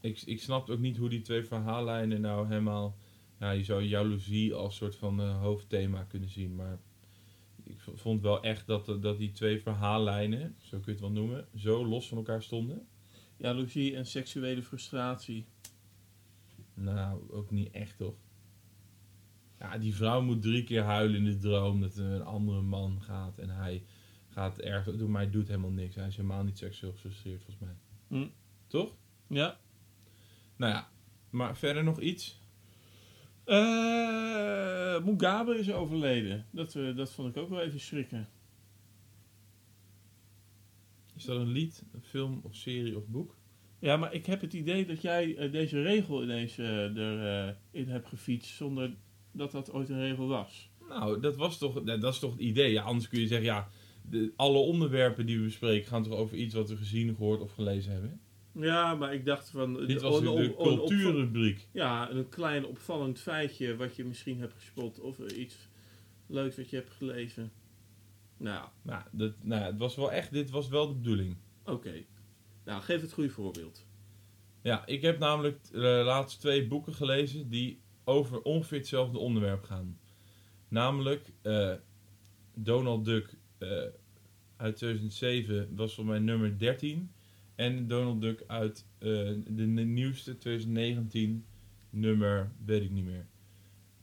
[0.00, 2.96] Ik, ik snapte ook niet hoe die twee verhaallijnen nou helemaal...
[3.42, 6.78] Ja, je zou jaloezie als soort van eh, hoofdthema kunnen zien, maar...
[7.64, 11.10] Ik vond wel echt dat, de- dat die twee verhaallijnen, zo kun je het wel
[11.10, 12.86] noemen, zo los van elkaar stonden.
[13.36, 15.46] Jaloezie en seksuele frustratie.
[16.74, 18.14] Nou, ook niet echt toch?
[19.58, 23.02] Ja, die vrouw moet drie keer huilen in de droom dat er een andere man
[23.02, 23.84] gaat en hij
[24.28, 25.02] gaat ergens...
[25.02, 25.94] Maar hij doet helemaal niks.
[25.94, 27.76] Hij is helemaal niet seksueel gefrustreerd volgens mij.
[28.20, 28.28] Hm.
[28.66, 28.96] Toch?
[29.26, 29.58] Ja.
[30.56, 30.90] Nou ja,
[31.30, 32.40] maar verder nog iets?
[33.44, 36.46] Eh, Mugabe is overleden.
[36.50, 38.28] Dat, eh, dat vond ik ook wel even schrikken.
[41.16, 43.36] Is dat een lied, een film of serie of boek?
[43.78, 48.08] Ja, maar ik heb het idee dat jij eh, deze regel ineens erin in hebt
[48.08, 48.94] gefietst zonder
[49.32, 50.70] dat dat ooit een regel was.
[50.88, 52.72] Nou, dat, was toch, dat is toch het idee.
[52.72, 53.68] Ja, anders kun je zeggen, ja,
[54.02, 57.52] de, alle onderwerpen die we bespreken gaan toch over iets wat we gezien, gehoord of
[57.52, 58.20] gelezen hebben.
[58.54, 59.74] Ja, maar ik dacht van...
[59.74, 61.68] Dit de- was de, cultuurrubriek.
[61.72, 65.56] Ja, een klein opvallend feitje wat je misschien hebt gespot of eh, iets
[66.26, 67.52] leuks wat je hebt gelezen.
[68.36, 71.36] Nou, Nou, dat, nou, het was wel echt, dit was wel de bedoeling.
[71.64, 71.92] oké.
[72.64, 73.86] Nou, geef het goede voorbeeld.
[74.62, 79.98] Ja, ik heb namelijk de laatste twee boeken gelezen die over ongeveer hetzelfde onderwerp gaan.
[80.68, 81.72] Namelijk eh,
[82.54, 83.68] Donald Duck eh,
[84.56, 87.12] uit 2007 was voor mij nummer 13.
[87.54, 89.08] En Donald Duck uit eh,
[89.46, 91.44] de ni- nieuwste 2019
[91.90, 93.26] nummer, weet ik niet meer.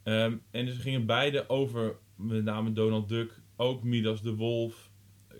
[0.03, 4.91] Ehm, en ze gingen beide over met name Donald Duck, ook Midas de Wolf,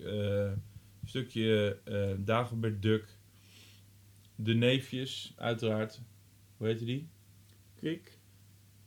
[0.04, 0.52] eh,
[1.04, 3.18] stukje eh Dagobert Duck,
[4.34, 6.02] de neefjes, uiteraard.
[6.56, 7.08] Hoe heette die?
[7.74, 8.18] Kwik,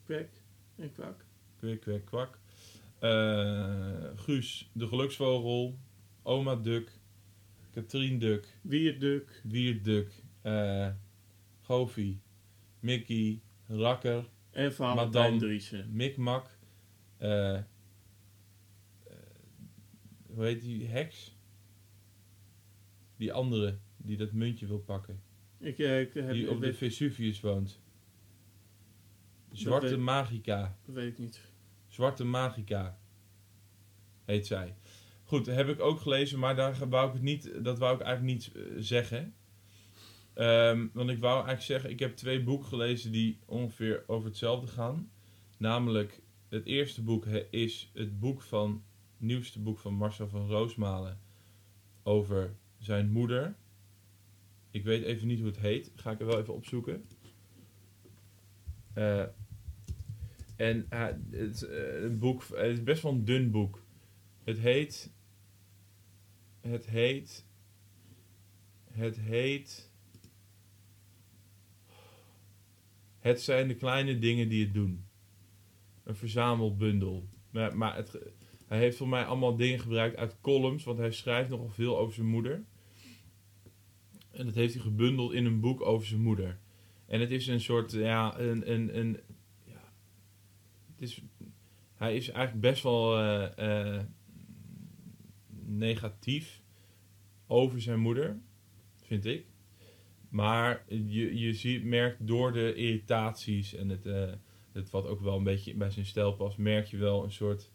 [0.04, 0.30] kwek
[0.76, 1.26] en kwak.
[1.58, 2.40] Kwik, kwek, kwak.
[4.16, 5.80] Guus, de geluksvogel.
[6.24, 6.92] Oma Duck.
[7.74, 8.48] Katrien Duck.
[8.62, 9.42] Wierduk.
[9.44, 10.12] Wiert Duck.
[10.42, 10.90] eh
[11.62, 12.18] Goofy.
[12.80, 13.42] Mickey.
[13.68, 14.30] Rakker.
[14.52, 15.38] En Valentijn Madame.
[15.38, 15.88] Driessen.
[15.96, 16.58] Mikmak.
[17.18, 17.64] eh, eh,
[20.28, 20.86] hoe heet die?
[20.88, 21.36] Heks?
[23.18, 25.22] Die andere die dat muntje wil pakken.
[25.60, 27.82] Ik, ik heb, Die op de Vesuvius woont.
[29.52, 30.78] Zwarte weet- Magica.
[30.86, 31.42] dat weet ik niet.
[31.88, 32.98] Zwarte Magica
[34.26, 34.76] heet zij.
[35.24, 38.34] Goed, heb ik ook gelezen, maar daar wou ik het niet, dat wou ik eigenlijk
[38.34, 39.34] niet eh, zeggen.
[40.34, 44.68] Ehm, want ik wou eigenlijk zeggen, ik heb twee boeken gelezen die ongeveer over hetzelfde
[44.68, 45.12] gaan.
[45.58, 48.84] Namelijk, het eerste boek is het boek van,
[49.18, 51.20] het nieuwste boek van Marcel van Roosmalen
[52.04, 53.56] over zijn moeder.
[54.72, 57.06] Ik weet even niet hoe het heet, ga ik er wel even opzoeken.
[58.94, 59.24] Eh
[60.56, 63.83] en het, is, eh, een boek, het is best wel een dun boek.
[64.44, 65.14] Het heet.
[66.62, 67.46] Het heet.
[68.92, 69.92] Het heet.
[73.20, 75.06] Het zijn de kleine dingen die het doen.
[76.04, 77.28] Een verzamelbundel.
[77.50, 78.18] Maar, maar het,
[78.68, 82.14] hij heeft voor mij allemaal dingen gebruikt uit columns, want hij schrijft nogal veel over
[82.14, 82.64] zijn moeder.
[84.32, 86.60] En dat heeft hij gebundeld in een boek over zijn moeder.
[87.06, 89.20] En het is een soort, ja, een, een, een
[90.86, 91.22] het is,
[91.96, 94.04] hij is eigenlijk best wel eh, eh,
[95.78, 96.62] negatief
[97.48, 98.40] over zijn moeder,
[99.02, 99.46] vind ik.
[100.30, 104.32] Maar je, je ziet, merkt door de irritaties en het, eh,
[104.72, 107.72] het wat ook wel een beetje bij zijn stijl past, merk je wel een soort,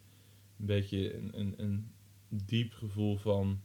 [0.59, 1.93] een beetje een, een,
[2.29, 3.63] diep gevoel van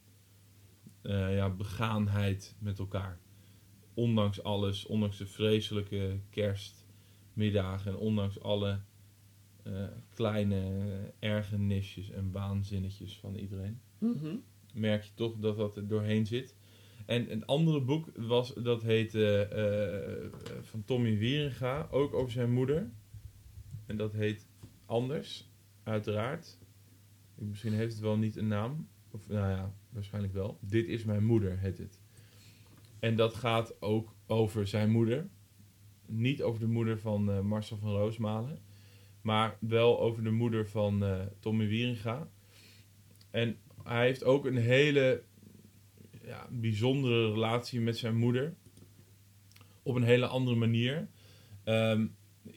[1.01, 3.19] eh, ja, begaanheid met elkaar.
[3.93, 8.81] Ondanks alles, ondanks de vreselijke kerstmiddagen en ondanks alle
[9.63, 13.81] eh, kleine ergernisjes en waanzinnetjes van iedereen,
[14.73, 16.55] merk je toch dat dat er doorheen zit.
[17.05, 20.31] En een andere boek was, dat heet eh, eh,
[20.61, 22.91] van Tommy Wieringa, ook over zijn moeder.
[23.85, 24.47] En dat heet
[24.93, 25.49] Anders,
[25.83, 26.57] uiteraard.
[27.35, 28.87] Misschien heeft het wel niet een naam.
[29.11, 30.57] Of nou ja, waarschijnlijk wel.
[30.61, 32.01] Dit is mijn moeder, heet het.
[32.99, 35.29] En dat gaat ook over zijn moeder.
[36.05, 38.59] Niet over de moeder van eh, Marcel van Roosmalen.
[39.21, 42.29] Maar wel over de moeder van eh, Tommy Wieringa.
[43.33, 45.23] En hij heeft ook een hele
[46.23, 48.55] ja, bijzondere relatie met zijn moeder.
[49.83, 51.07] Op een hele andere manier.
[51.63, 52.07] Ehm,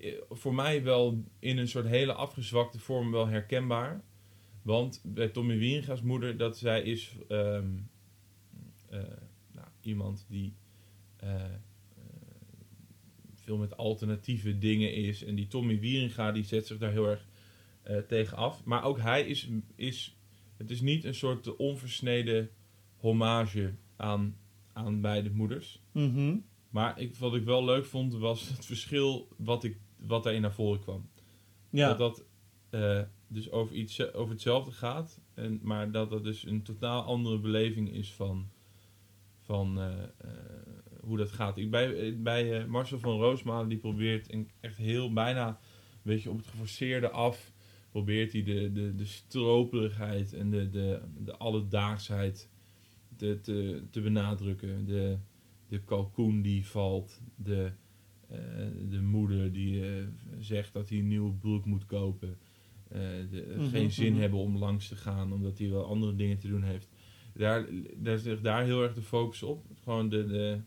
[0.01, 4.05] eh, voor mij wel in een soort hele afgezwakte vorm wel herkenbaar.
[4.63, 7.69] Want bij Tommy Wieringa's moeder, dat zij is ehm,
[8.89, 9.01] eh,
[9.53, 10.55] nou, iemand die
[11.17, 11.51] eh, eh,
[13.35, 15.25] veel met alternatieve dingen is.
[15.25, 17.27] En die Tommy Wieringa die zet zich daar heel erg
[18.09, 18.65] tegen af.
[18.65, 20.16] Maar ook hij is, is,
[20.57, 22.51] het is niet een soort onversneden
[22.97, 24.37] hommage aan,
[24.73, 25.83] aan beide moeders.
[25.93, 26.37] Mhm.
[26.71, 30.53] Maar ik, wat ik wel leuk vond, was het verschil wat, ik, wat daarin naar
[30.53, 31.09] voren kwam.
[31.71, 31.89] Ja.
[31.89, 32.25] Dat dat
[32.71, 37.39] eh, dus over, iets, over hetzelfde gaat, en, maar dat dat dus een totaal andere
[37.39, 38.51] beleving is van,
[39.41, 40.31] van eh, eh,
[41.01, 41.57] hoe dat gaat.
[41.57, 45.57] Ik, bij bij Marcel van Roosmalen, die probeert een, echt heel bijna een
[46.03, 47.53] beetje op het geforceerde af,
[47.97, 52.51] probeert hij de, de, de stroperigheid en de, de, de alledaagsheid
[53.17, 54.87] te, te, te benadrukken.
[54.87, 55.19] De,
[55.69, 57.71] de kalkoen die valt, de,
[58.29, 58.39] eh,
[58.89, 60.05] de moeder die eh,
[60.39, 62.37] zegt dat hij een nieuwe broek moet kopen.
[62.89, 64.21] eh, de, Mhm, geen zin mhm.
[64.21, 66.89] hebben om langs te gaan, omdat hij wel andere dingen te doen heeft.
[67.35, 67.67] Daar,
[67.97, 69.65] daar ligt daar heel erg de focus op.
[69.83, 70.61] Gewoon de, de,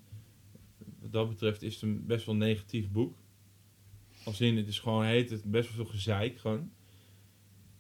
[1.00, 3.18] wat dat betreft is het een best wel negatief boek.
[4.24, 6.72] Als in, het is gewoon heet het best wel veel gezeik gewoon.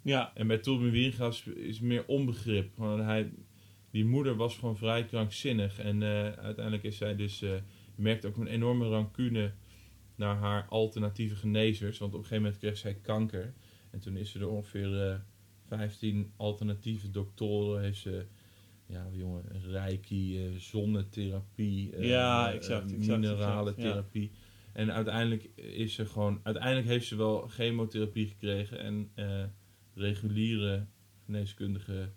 [0.01, 0.35] Ja.
[0.35, 2.73] En bij Torbjörn Wieringa is, is meer onbegrip.
[2.75, 3.31] Gewoon hij,
[3.91, 5.79] die moeder was gewoon vrij krankzinnig.
[5.79, 7.39] En eh, uiteindelijk is zij dus...
[7.39, 7.61] je
[7.95, 9.53] merkt ook een enorme rancune
[10.15, 11.97] naar haar alternatieve genezers.
[11.97, 13.53] Want op een gegeven moment kreeg zij kanker.
[13.91, 15.15] En toen is ze er ongeveer eh
[15.67, 17.81] 15 alternatieve doktoren.
[17.81, 18.25] Heeft ze...
[18.85, 23.91] Ja, jongen, reiki, zonnetherapie, Ja, exact, exact, minerale exact, ja.
[23.91, 24.31] therapie.
[24.73, 26.39] En uiteindelijk is ze gewoon...
[26.43, 29.11] Uiteindelijk heeft ze wel chemotherapie gekregen en
[29.99, 30.85] reguliere
[31.25, 32.09] geneeskundige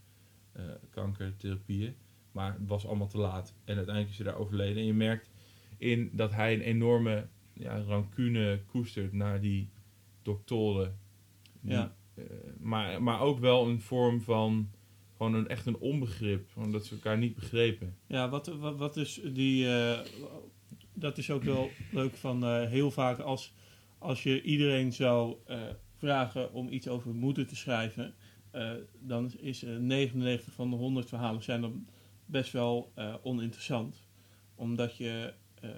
[0.52, 1.94] eh, kankertherapieën.
[2.32, 3.54] Maar het was allemaal te laat.
[3.64, 4.76] En uiteindelijk is ze daar overleden.
[4.76, 5.30] En je merkt
[5.78, 9.68] in dat hij een enorme ja, rancune koestert naar die
[10.22, 10.98] doktoren.
[11.60, 11.96] Die, Ja.
[12.14, 12.24] eh,
[12.60, 14.70] maar, maar ook wel een vorm van
[15.16, 16.50] gewoon een, echt een onbegrip.
[16.52, 17.96] Gewoon dat ze elkaar niet begrepen.
[18.06, 19.68] Ja, wat, wat, wat is die.
[19.68, 19.98] eh,
[20.94, 23.52] dat is ook wel leuk van heel vaak als,
[23.98, 25.36] als je iedereen zou
[26.06, 28.14] vragen om iets over moeder te schrijven.
[28.50, 31.86] eh, dan is eh, 99 van de 100 verhalen zijn dan
[32.26, 34.02] best wel eh, oninteressant.
[34.54, 35.32] Omdat je.
[35.60, 35.70] eh,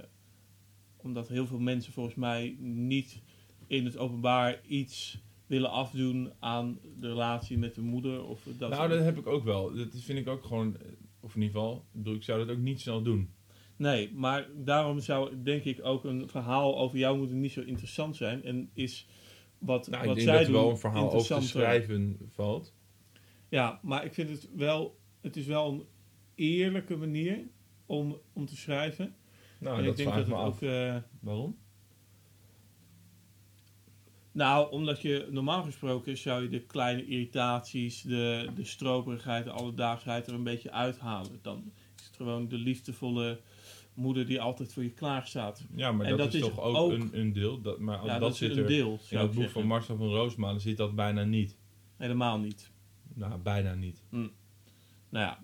[0.96, 3.22] omdat heel veel mensen volgens mij niet
[3.66, 8.24] in het openbaar iets willen afdoen aan de relatie met de moeder.
[8.24, 9.74] Of dat nou, dat heb ik ook wel.
[9.74, 10.76] Dat vind ik ook gewoon...
[10.76, 10.86] eh,
[11.20, 13.30] Of in ieder geval, ik zou dat ook niet snel doen.
[13.76, 18.16] Nee, maar daarom zou denk ik ook een verhaal over jouw moeder niet zo interessant
[18.16, 18.44] zijn.
[18.44, 19.06] En is
[19.64, 22.74] wat, Nou, wat ik denk zij dat doen wel een verhaal over te schrijven valt.
[23.48, 25.84] Ja, maar ik vind het wel, het is wel een
[26.34, 27.38] eerlijke manier
[27.86, 29.14] om, om te schrijven.
[29.58, 30.60] Nou, en dat ik denk dat het ook.
[30.62, 31.56] eh, Waarom?
[34.32, 40.26] nou, omdat je normaal gesproken zou je de kleine irritaties, de, de stroperigheid, de alledaagsheid
[40.26, 41.38] er een beetje uithalen.
[41.42, 43.40] Dan is het gewoon de liefdevolle
[43.94, 45.64] moeder die altijd voor je klaar staat.
[45.76, 47.60] Ja, maar dat, dat is toch ook, ook- Een, een deel.
[47.60, 48.98] Dat, maar ja, dat, dat, zit is een er deel.
[49.10, 51.56] in het boek van Marcel van Roosmalen zit dat bijna niet.
[51.96, 52.70] Helemaal niet.
[53.14, 54.02] Nou, bijna niet.
[54.10, 54.26] Nou
[55.10, 55.38] ja,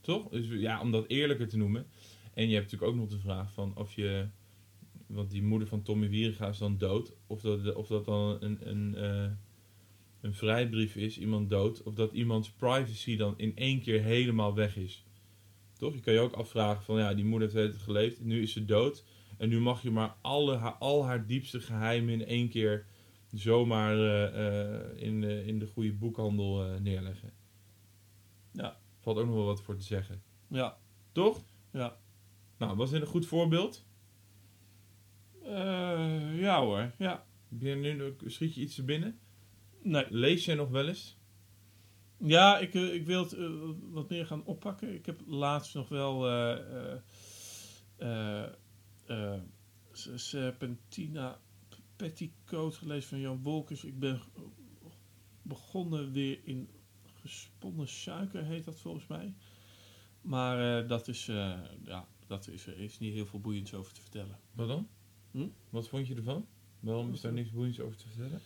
[0.00, 0.28] Toch?
[0.28, 1.86] Dus ja, om dat eerlijker te noemen.
[2.34, 4.28] En je hebt natuurlijk ook nog de vraag van of je...
[5.06, 7.12] Want die moeder van Tommy Wieringa is dan dood.
[7.26, 9.30] Of dat, of dat dan een, een, eh,
[10.20, 11.82] een vrijbrief is, iemand dood.
[11.82, 15.04] Of dat iemands privacy dan in één keer helemaal weg is.
[15.78, 15.94] Toch?
[15.94, 18.24] Je kan je ook afvragen van ja, die moeder heeft tijd geleefd.
[18.24, 19.04] Nu is ze dood.
[19.38, 22.86] En nu mag je maar alle, haar, al haar diepste geheimen in één keer
[23.32, 27.32] zomaar eh, eh, in, de, in de goede boekhandel eh, neerleggen.
[28.52, 28.80] Ja.
[28.98, 30.22] Valt ook nog wel wat voor te zeggen.
[30.48, 30.78] ja,
[31.12, 31.44] Toch?
[31.72, 31.96] ja.
[32.56, 33.86] Nou, was dit een goed voorbeeld?
[36.34, 37.26] Ja hoor, ja.
[37.48, 39.18] Heb je nu, schiet je iets te binnen?
[39.82, 40.06] Nee.
[40.08, 41.17] Lees jij nog wel eens?
[42.18, 43.50] Ja, ik, eh, ik wil het eh,
[43.90, 44.94] wat meer gaan oppakken.
[44.94, 46.28] Ik heb laatst nog wel
[47.96, 48.44] eh,
[49.92, 51.38] S- Serpentina
[51.96, 53.84] Petticoat gelezen van Jan Wolkers.
[53.84, 54.20] Ik ben
[55.42, 56.68] begonnen weer in
[57.20, 59.34] gesponnen suiker, heet dat volgens mij.
[60.20, 61.26] Maar dat, is,
[61.84, 64.38] ja, dat is, er is niet heel veel boeiends over te vertellen.
[64.52, 64.88] Wat dan?
[65.30, 65.48] Hm?
[65.70, 66.46] Wat vond je ervan?
[66.80, 68.40] Waarom is daar niks boeiends over te vertellen?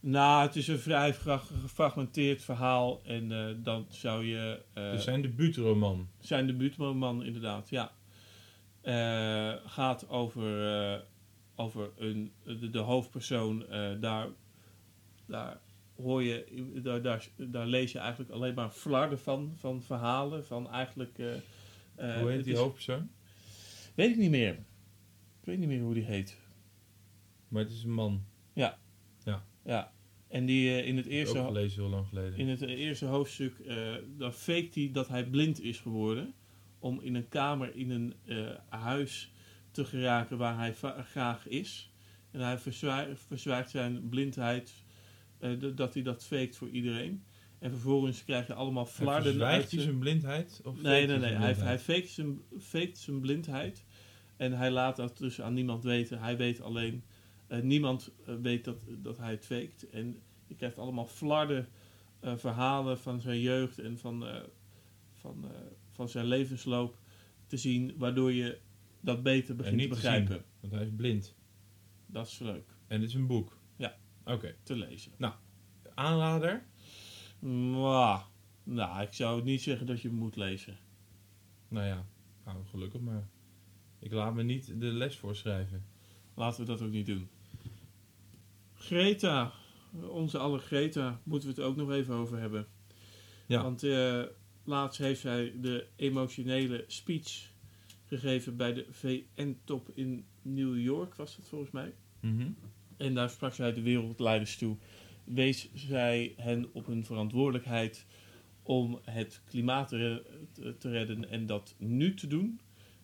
[0.00, 3.02] Nou, het is een vrij fra- gefragmenteerd verhaal.
[3.04, 4.62] En eh, dan zou je...
[4.72, 6.08] eh, dus zijn debuutroman.
[6.18, 7.92] Zijn debuutroman, inderdaad, ja.
[8.80, 11.04] Eh, gaat over,
[11.54, 13.64] over een, de, de hoofdpersoon.
[14.00, 14.28] daar,
[15.26, 15.58] daar
[15.96, 20.46] hoor je, daar, daar, daar lees je eigenlijk alleen maar flarden van, van verhalen.
[20.46, 21.16] Van eigenlijk.
[21.96, 23.10] Hoe heet die is- hoofdpersoon?
[23.94, 24.52] Weet ik niet meer.
[25.40, 26.38] Ik weet niet meer hoe die heet.
[27.48, 28.24] Maar het is een man.
[28.52, 28.78] Ja.
[30.28, 31.44] En die eh, in het Ook eerste.
[31.44, 32.38] gelezen heel lang geleden.
[32.38, 33.76] In het eerste hoofdstuk eh
[34.16, 36.32] dan faked hij dat hij blind is geworden.
[36.78, 39.32] Om in een kamer in een eh, huis
[39.70, 41.90] te geraken waar hij graag is.
[42.30, 42.58] En hij
[43.28, 44.72] verzwijgt zijn blindheid,
[45.38, 47.22] eh, dat hij dat faked voor iedereen.
[47.58, 50.60] En vervolgens krijg je allemaal Hij flarden verzwijgt uit hij zijn- blindheid?
[50.64, 51.32] Of Nee, nee, nee.
[51.34, 53.84] Hij, hij faked, zijn, faked zijn blindheid.
[54.36, 56.18] En hij laat dat dus aan niemand weten.
[56.20, 57.02] Hij weet alleen...
[57.50, 59.90] eh, niemand eh, weet dat, dat hij het faked.
[59.90, 61.68] En je krijgt allemaal flarden
[62.20, 64.24] eh, verhalen van zijn jeugd en van,
[65.14, 65.44] van,
[65.90, 66.98] van zijn levensloop
[67.46, 67.94] te zien.
[67.96, 68.58] Waardoor je
[69.00, 70.34] dat beter begint niet te begrijpen.
[70.34, 70.44] zien.
[70.60, 71.34] Want hij is blind.
[72.06, 73.58] Dat is leuk En dit is een boek?
[73.76, 73.96] Ja.
[74.24, 74.54] Oké.
[74.62, 75.12] te lezen.
[75.94, 76.66] Aanrader?
[77.38, 78.22] Mwah.
[78.62, 80.78] Nou, ik zou niet zeggen dat je hem moet lezen.
[81.68, 82.06] Nou ja,
[82.44, 83.28] nou, gelukkig maar.
[83.98, 85.84] Ik laat me niet de les voorschrijven.
[86.34, 87.28] Laten we dat ook niet doen.
[88.80, 89.52] Greta,
[90.08, 92.66] onze alle Greta, moeten we het ook nog even over hebben.
[93.46, 93.62] Ja.
[93.62, 94.22] Want eh,
[94.64, 97.50] laatst heeft zij de emotionele speech
[98.04, 101.94] gegeven bij de VN-top in New York, was dat volgens mij.
[102.20, 102.48] Mhm.
[102.96, 104.76] En daar sprak zij de wereldleiders toe.
[105.24, 108.06] Wees zij hen op hun verantwoordelijkheid
[108.62, 110.22] om het klimaat te, re-
[110.52, 112.60] te- te redden en dat nu te doen.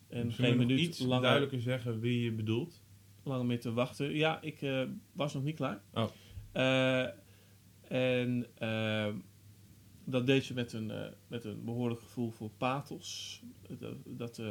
[0.09, 2.81] En Misschien geen minuut iets langer duidelijker zeggen wie je bedoelt.
[3.27, 4.15] Langer meer te wachten.
[4.15, 5.83] Ja, ik eh, was nog niet klaar.
[5.93, 6.09] Oh.
[6.53, 7.09] Eh,
[7.89, 9.15] en eh,
[10.05, 10.93] dat deed ze met een,
[11.27, 13.43] met een behoorlijk gevoel voor pathos.
[13.79, 14.43] Dat, dat,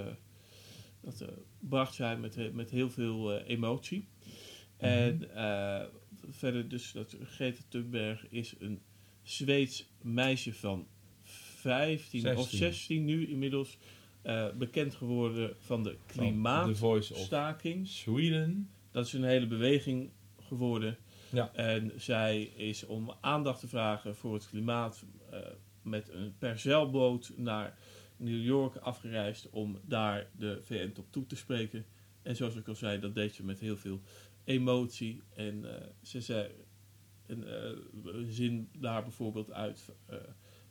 [1.01, 1.25] dat
[1.59, 4.07] bracht zij met, met heel veel emotie.
[4.77, 5.85] En eh,
[6.29, 8.81] verder dus dat Greta Thunberg is een
[9.23, 10.87] Zweeds meisje van
[11.23, 12.57] 15 of 16.
[12.57, 13.77] 16 nu inmiddels.
[14.25, 17.87] Eh, bekend geworden van de klimaatstaking.
[17.87, 18.69] Sweden.
[18.91, 20.97] Dat is een hele beweging geworden.
[21.29, 21.53] Ja.
[21.53, 25.39] En zij is om aandacht te vragen voor het klimaat eh,
[25.81, 27.77] met een per zeilboot naar
[28.17, 31.85] New York afgereisd om daar de VN top toe te spreken.
[32.21, 34.01] En zoals ik al zei, dat deed ze met heel veel
[34.43, 35.21] emotie.
[35.35, 36.51] En eh, ze zei
[37.25, 37.71] een eh,
[38.27, 39.89] zin daar bijvoorbeeld uit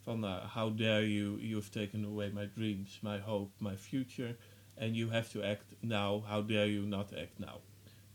[0.05, 4.37] van eh, How dare you, you have taken away my dreams, my hope, my future.
[4.77, 7.63] And you have to act now, how dare you not act now.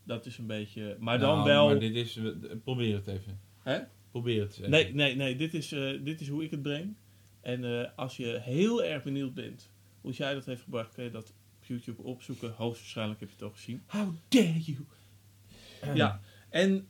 [0.04, 0.98] Dat is een beetje...
[1.00, 1.68] Maar dan Nou, wel...
[1.68, 2.20] Maar dit is,
[2.64, 3.40] probeer het even.
[3.64, 3.80] Hè?
[4.12, 4.70] Probeer het even.
[4.70, 5.36] Nee, nee, nee.
[5.36, 6.96] Dit is, eh, dit is hoe ik het breng.
[7.42, 9.72] En eh, als je heel erg benieuwd bent
[10.02, 12.52] hoe jij dat heeft gebracht, kun je dat op YouTube opzoeken.
[12.52, 13.84] Hoogstwaarschijnlijk heb je het al gezien.
[13.88, 14.78] How dare you?
[15.94, 16.88] Ja, en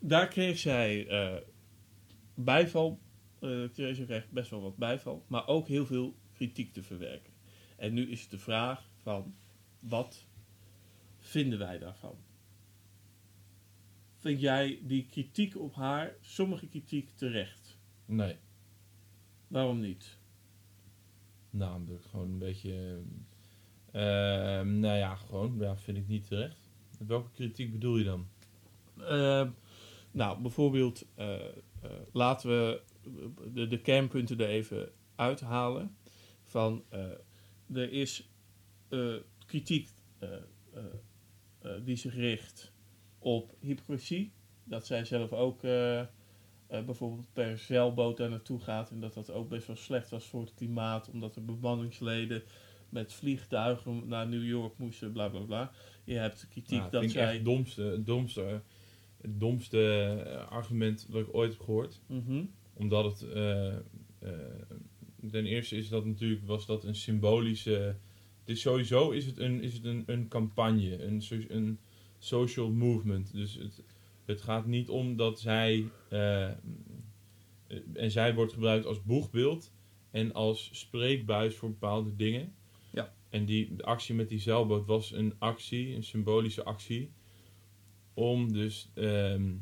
[0.00, 1.06] daar kreeg zij
[2.34, 3.00] bijval.
[3.38, 7.32] Eh Theresa kreeg best wel wat bijval, maar ook heel veel kritiek te verwerken.
[7.76, 9.34] En nu is het de vraag van,
[9.80, 10.26] wat
[11.18, 12.16] vinden wij daarvan?
[14.16, 17.78] Vind jij die kritiek op haar, sommige kritiek terecht?
[18.06, 18.36] Nee.
[19.48, 20.18] Waarom niet?
[21.50, 23.02] Nou, omdat ik gewoon een beetje...
[23.92, 24.02] eh,
[24.60, 25.56] nou ja, gewoon.
[25.58, 26.70] Ja, vind ik niet terecht.
[27.06, 28.28] Welke kritiek bedoel je dan?
[28.98, 29.48] Eh,
[30.10, 31.50] nou, bijvoorbeeld, eh, eh,
[32.12, 32.82] laten we
[33.52, 35.96] de, de kernpunten er even uithalen.
[36.44, 37.10] Van, eh,
[37.72, 38.28] er is
[38.88, 39.14] eh,
[39.46, 39.88] kritiek
[40.18, 40.28] eh,
[41.84, 42.72] die zich richt
[43.18, 44.32] op hypocrisie.
[44.64, 45.60] Dat zij zelf ook
[46.68, 48.90] bijvoorbeeld per zeilboot daar naartoe gaat.
[48.90, 51.10] En dat dat ook best wel slecht was voor het klimaat.
[51.10, 52.42] Omdat er bemanningsleden
[52.88, 55.70] met vliegtuigen naar New York moesten, bla bla bla.
[56.04, 57.34] Je hebt kritiek Nou, dat vind zij...
[57.34, 58.62] het domste, domste,
[59.20, 62.00] het domste argument dat ik ooit heb gehoord.
[62.06, 62.44] Mhm.
[62.76, 63.30] Omdat het...
[63.30, 63.80] eh, eh,
[65.30, 67.96] ten eerste is dat natuurlijk, was dat een symbolische...
[68.44, 71.78] Dus sowieso is het een, is het een, een campagne, een, een
[72.18, 73.32] social movement.
[73.32, 73.82] Dus het,
[74.24, 75.84] het gaat niet om dat zij...
[76.08, 76.50] eh,
[77.92, 79.72] en zij wordt gebruikt als boegbeeld
[80.10, 82.54] en als spreekbuis voor bepaalde dingen.
[82.92, 83.14] Ja.
[83.28, 87.10] En die de actie met die zeilboot was een actie, een symbolische actie.
[88.14, 89.54] Om dus, ehm,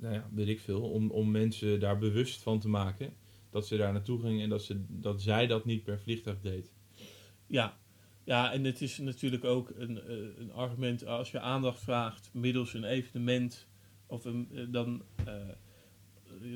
[0.00, 3.12] nou ja, weet ik veel, om, om mensen daar bewust van te maken
[3.50, 6.72] dat ze daar naartoe ging en dat, ze, dat zij dat niet per vliegtuig deed.
[7.46, 7.78] Ja.
[8.24, 12.74] ja, en het is natuurlijk ook een, eh, een argument als je aandacht vraagt middels
[12.74, 13.68] een evenement.
[14.06, 15.34] Of een, eh, dan, eh,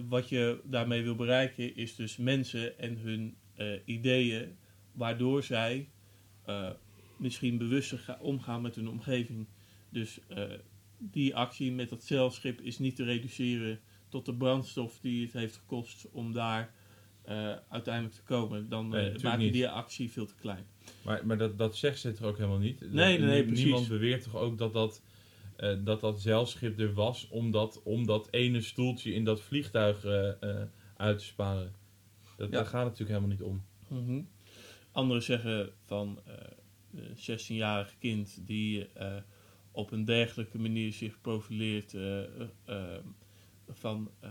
[0.08, 3.36] wat je daarmee wil bereiken is dus mensen en hun
[3.84, 4.56] ideeën,
[4.92, 5.88] waardoor zij
[7.16, 9.46] misschien bewuster ga- omgaan met hun omgeving.
[9.90, 10.20] Dus
[10.98, 15.56] die actie met dat zeilschip is niet te reduceren tot de brandstof die het heeft
[15.56, 16.74] gekost om daar
[17.22, 18.68] eh, uiteindelijk te komen.
[18.68, 20.66] Dan Nee, eh, maak je die actie veel te klein.
[21.02, 22.92] Maar, maar dat, dat zegt ze toch ook helemaal niet?
[22.92, 23.44] Nee, nee.
[23.46, 25.02] Niemand beweert toch ook dat dat,
[25.56, 30.04] eh, dat, dat zeilschip er was om dat, om dat ene stoeltje in dat vliegtuig
[30.96, 31.72] uit te sparen.
[32.36, 32.56] Dat, Ja.
[32.56, 33.64] Daar gaat het natuurlijk helemaal niet om.
[33.88, 34.22] Mhm.
[34.92, 36.18] Anderen zeggen van
[36.94, 38.88] een 16-jarig kind die
[39.74, 43.04] op een dergelijke manier zich profileert eh, eh, eh,
[43.68, 44.30] van, eh,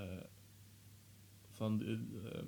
[1.49, 2.45] van de, ehm,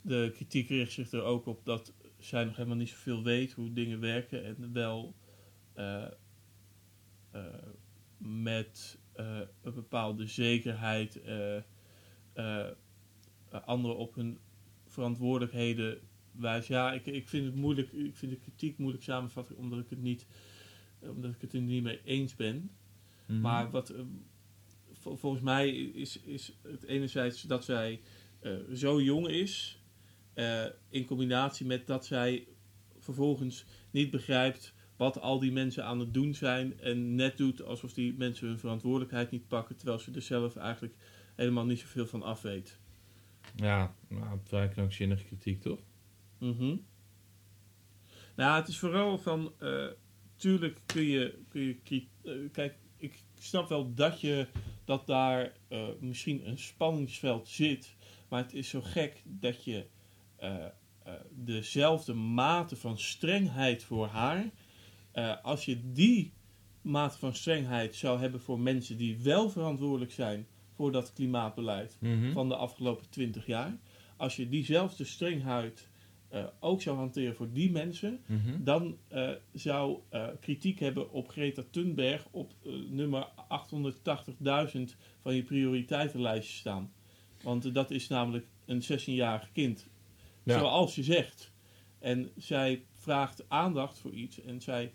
[0.00, 3.72] de kritiek richt zich er ook op dat zij nog helemaal niet zoveel weet hoe
[3.72, 5.14] dingen werken en wel
[8.18, 8.98] met
[9.62, 11.20] een bepaalde zekerheid
[13.50, 14.38] anderen op hun
[14.86, 16.00] verantwoordelijkheden
[16.32, 16.66] wijs.
[16.66, 20.02] Ja, ik, ik vind het moeilijk, ik vind de kritiek moeilijk samenvatten omdat ik het
[20.02, 20.26] niet,
[21.08, 22.70] omdat ik het er niet mee eens ben.
[23.26, 23.40] Mhm.
[23.40, 24.00] Maar wat eh,
[24.92, 28.00] vol- volgens mij is, is het enerzijds dat zij
[28.40, 29.82] eh, zo jong is,
[30.34, 32.48] eh, in combinatie met dat zij
[32.98, 37.92] vervolgens niet begrijpt wat al die mensen aan het doen zijn en net doet alsof
[37.92, 40.94] die mensen hun verantwoordelijkheid niet pakken, terwijl ze er zelf eigenlijk
[41.34, 42.78] helemaal niet zoveel van af weet.
[43.56, 45.80] Ja, nou, vrij krankzinnige kritiek toch?
[46.38, 46.76] Mhm.
[48.36, 49.52] Nou, het is vooral van,
[50.36, 54.46] tuurlijk kun je, kun je eh, kijk, ik snap wel dat je,
[54.84, 57.94] dat daar eh, misschien een spanningsveld zit,
[58.28, 59.86] maar het is zo gek dat je
[60.36, 60.64] eh,
[61.30, 64.50] dezelfde mate van strengheid voor haar,
[65.42, 66.32] als je die
[66.82, 72.32] mate van strengheid zou hebben voor mensen die wel verantwoordelijk zijn voor dat klimaatbeleid, Mhm.
[72.32, 73.76] van de afgelopen 20 jaar.
[74.16, 75.88] Als je diezelfde strengheid
[76.34, 78.64] eh, ook zou hanteren voor die mensen, Mhm.
[78.64, 82.52] dan eh, zou eh, kritiek hebben op Greta Thunberg op
[82.90, 86.92] nummer 880.000 van je prioriteitenlijstje staan.
[87.42, 89.86] Want dat is namelijk een 16-jarig kind.
[90.42, 90.58] Ja.
[90.58, 91.52] Zoals je zegt.
[91.98, 94.92] En zij vraagt aandacht voor iets en zij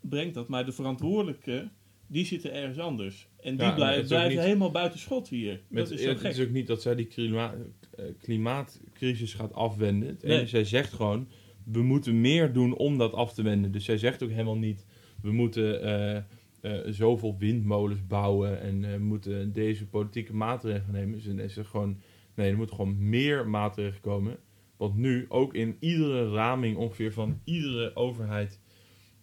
[0.00, 1.70] brengt dat, maar de verantwoordelijke,
[2.14, 3.28] die zitten ergens anders.
[3.40, 5.60] En die Ja, blijven niet- helemaal buiten schot hier.
[5.68, 6.30] Met, dat is zo het gek.
[6.30, 7.54] is ook niet dat zij die klima-
[7.96, 10.18] eh, klimaatcrisis gaat afwenden.
[10.22, 10.46] Nee.
[10.46, 11.28] zij zegt gewoon,
[11.64, 13.72] we moeten meer doen om dat af te wenden.
[13.72, 14.86] Dus zij zegt ook helemaal niet,
[15.22, 16.22] we moeten eh, eh,
[16.92, 21.20] zoveel windmolens bouwen en eh, moeten deze politieke maatregelen nemen.
[21.20, 22.00] Ze ze zegt gewoon,
[22.34, 24.36] nee, er moeten gewoon meer maatregelen komen.
[24.76, 28.60] Want nu, ook in iedere raming ongeveer van iedere overheid,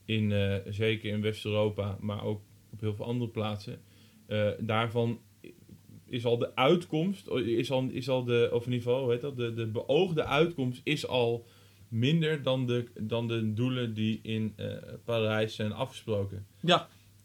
[0.06, 0.34] in,
[0.70, 2.42] zeker in West-Europa, maar ook
[2.72, 3.82] op heel veel andere plaatsen,
[4.28, 5.20] eh, daarvan
[6.06, 9.38] is al de uitkomst, is al, is al de, of in ieder geval, heet dat,
[9.38, 11.46] de, de beoogde uitkomst is al
[11.88, 14.68] minder dan de, dan de doelen die in eh,
[15.04, 16.46] Parijs zijn afgesproken.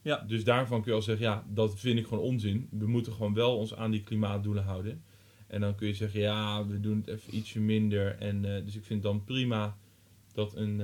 [0.02, 2.68] Ja, Dus daarvan kun je al zeggen, ja, dat vind ik gewoon onzin.
[2.70, 5.02] We moeten gewoon wel ons aan die klimaatdoelen houden.
[5.46, 8.16] En dan kun je zeggen, ja, we doen het even ietsje minder.
[8.18, 9.76] En, eh, dus ik vind dan prima
[10.32, 10.80] dat een,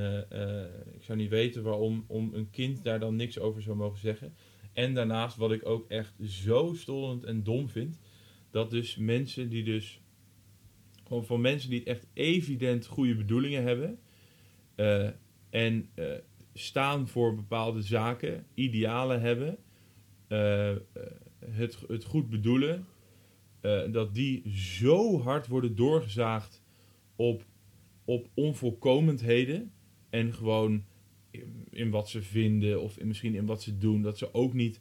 [0.95, 4.35] ik zou niet weten waarom, om een kind daar dan niks over zou mogen zeggen.
[4.73, 7.99] En daarnaast, wat ik ook echt zo stollend en dom vind,
[8.51, 10.01] dat dus mensen die dus,
[11.07, 13.99] gewoon voor mensen die echt evident goede bedoelingen hebben,
[14.75, 15.09] eh,
[15.51, 16.07] en eh,
[16.55, 19.59] staan voor bepaalde zaken, idealen hebben,
[20.29, 20.77] eh,
[21.39, 22.87] het, het goed bedoelen,
[23.91, 26.63] dat die zo hard worden doorgezaagd
[27.17, 27.45] op,
[28.05, 29.73] op onvolkomenheden
[30.11, 30.85] en gewoon
[31.71, 34.81] in, wat ze vinden of in, misschien in wat ze doen, dat ze ook niet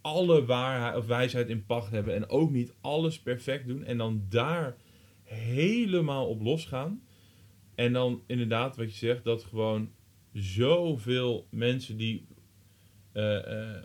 [0.00, 4.26] alle waarheid of wijsheid in pacht hebben en ook niet alles perfect doen en dan
[4.28, 4.76] daar
[5.22, 7.02] helemaal op losgaan.
[7.74, 9.90] En dan inderdaad, wat je zegt, dat gewoon
[10.32, 12.26] zoveel mensen die
[13.12, 13.82] eh, eh, eh,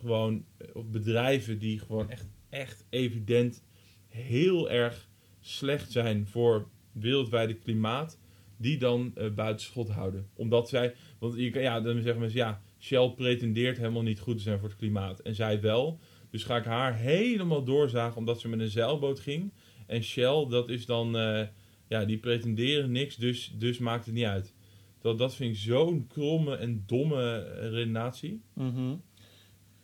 [0.00, 0.44] gewoon,
[0.84, 3.64] bedrijven die gewoon echt, echt evident
[4.08, 5.08] heel erg
[5.40, 8.18] slecht zijn voor wereldwijde klimaat,
[8.58, 10.28] die dan eh buiten schot houden.
[10.34, 14.42] Omdat zij, want je ja, dan zeggen mensen, ja, Shell pretendeert helemaal niet goed te
[14.42, 15.20] zijn voor het klimaat.
[15.20, 15.98] En zij wel.
[16.30, 19.52] Dus ga ik haar helemaal doorzagen omdat ze met een zeilboot ging.
[19.86, 21.46] En Shell, dat is dan, eh,
[21.88, 24.54] ja, die pretenderen niks, dus, dus maakt het niet uit.
[25.00, 28.42] Dat, dat vind ik zo'n kromme en domme eh, redenatie.
[28.52, 28.94] Mhm.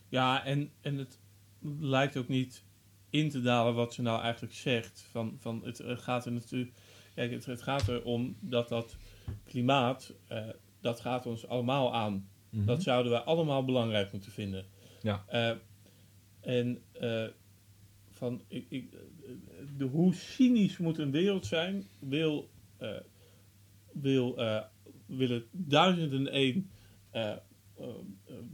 [0.09, 1.21] Ja, en, en het
[1.81, 2.65] lijkt ook niet
[3.11, 5.07] in te dalen wat ze nou eigenlijk zegt.
[5.11, 6.73] Van, van het gaat er natuurlijk.
[7.15, 8.97] Kijk, het, het gaat erom dat dat
[9.45, 10.15] klimaat.
[10.27, 10.49] eh,
[10.81, 12.29] dat gaat ons allemaal aan.
[12.51, 12.65] Mhm.
[12.65, 14.67] Dat zouden we allemaal belangrijk moeten vinden.
[15.03, 15.25] Ja.
[15.27, 15.57] Eh,
[16.41, 17.27] en eh,
[18.11, 18.91] van, ik, ik,
[19.77, 22.51] de, hoe cynisch moet een wereld zijn, wil,
[23.93, 24.39] wil,
[25.07, 26.71] willen duizenden één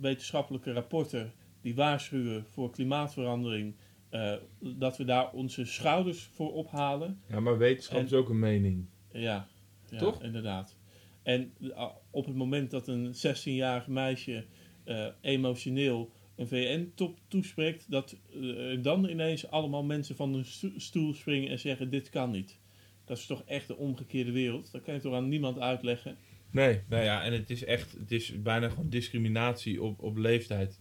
[0.01, 3.75] wetenschappelijke rapporten die waarschuwen voor klimaatverandering,
[4.11, 7.21] eh, dat we daar onze schouders voor ophalen.
[7.29, 8.87] Ja, maar wetenschap En- is ook een mening.
[9.13, 9.49] Ja,
[9.91, 10.23] ja Toch?
[10.23, 10.77] inderdaad.
[11.23, 14.45] En uh, op het moment dat een 16-jarig meisje
[14.85, 21.15] eh, emotioneel een VN-top toespreekt, dat eh, dan ineens allemaal mensen van hun sto- stoel
[21.15, 22.59] springen en zeggen: Dit kan niet.
[23.05, 24.73] Dat is toch echt de omgekeerde wereld.
[24.73, 26.17] Dat kan je toch aan niemand uitleggen.
[26.51, 30.81] Nee, nou ja, en het is echt, het is bijna gewoon discriminatie op, op leeftijd.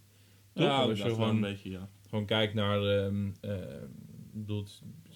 [0.54, 0.64] Toch?
[0.66, 1.88] Ja, dat is wel gewoon- een beetje, ja.
[2.10, 2.82] Gewoon kijk naar,
[4.32, 4.66] ik bedoel,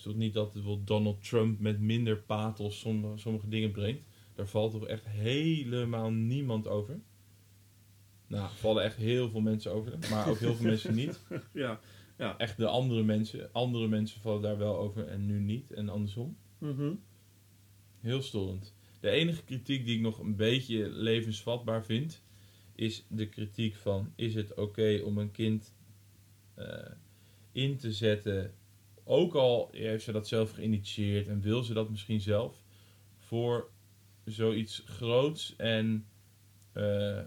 [0.03, 4.07] het niet dat bijvoorbeeld Donald Trump met minder pathos sommige, sommige dingen brengt.
[4.34, 7.01] Daar valt toch echt helemaal niemand over.
[8.26, 11.20] Nou, vallen echt heel veel mensen over, maar ook heel veel mensen niet.
[11.53, 11.80] ja.
[12.38, 16.36] Echt de andere mensen, andere mensen vallen daar wel over en nu niet en andersom.
[16.59, 16.95] Mhm.
[18.01, 18.74] Heel storend.
[19.01, 22.22] De enige kritiek die ik nog een beetje levensvatbaar vind,
[22.74, 25.74] is de kritiek van: is het oké om een kind
[27.52, 28.55] in te zetten,
[29.05, 32.62] ook al heeft ze dat zelf geïnitieerd en wil ze dat misschien zelf,
[33.18, 33.70] voor
[34.24, 36.07] zoiets groots en
[36.72, 37.24] eh, eh,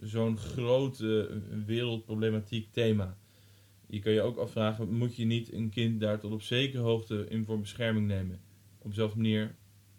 [0.00, 3.16] zo'n grote wereldproblematiek thema.
[3.86, 7.26] Je kan je ook afvragen, moet je niet een kind daar tot op zekere hoogte
[7.28, 8.40] in voor bescherming nemen?
[8.78, 9.44] Op dezelfde manier,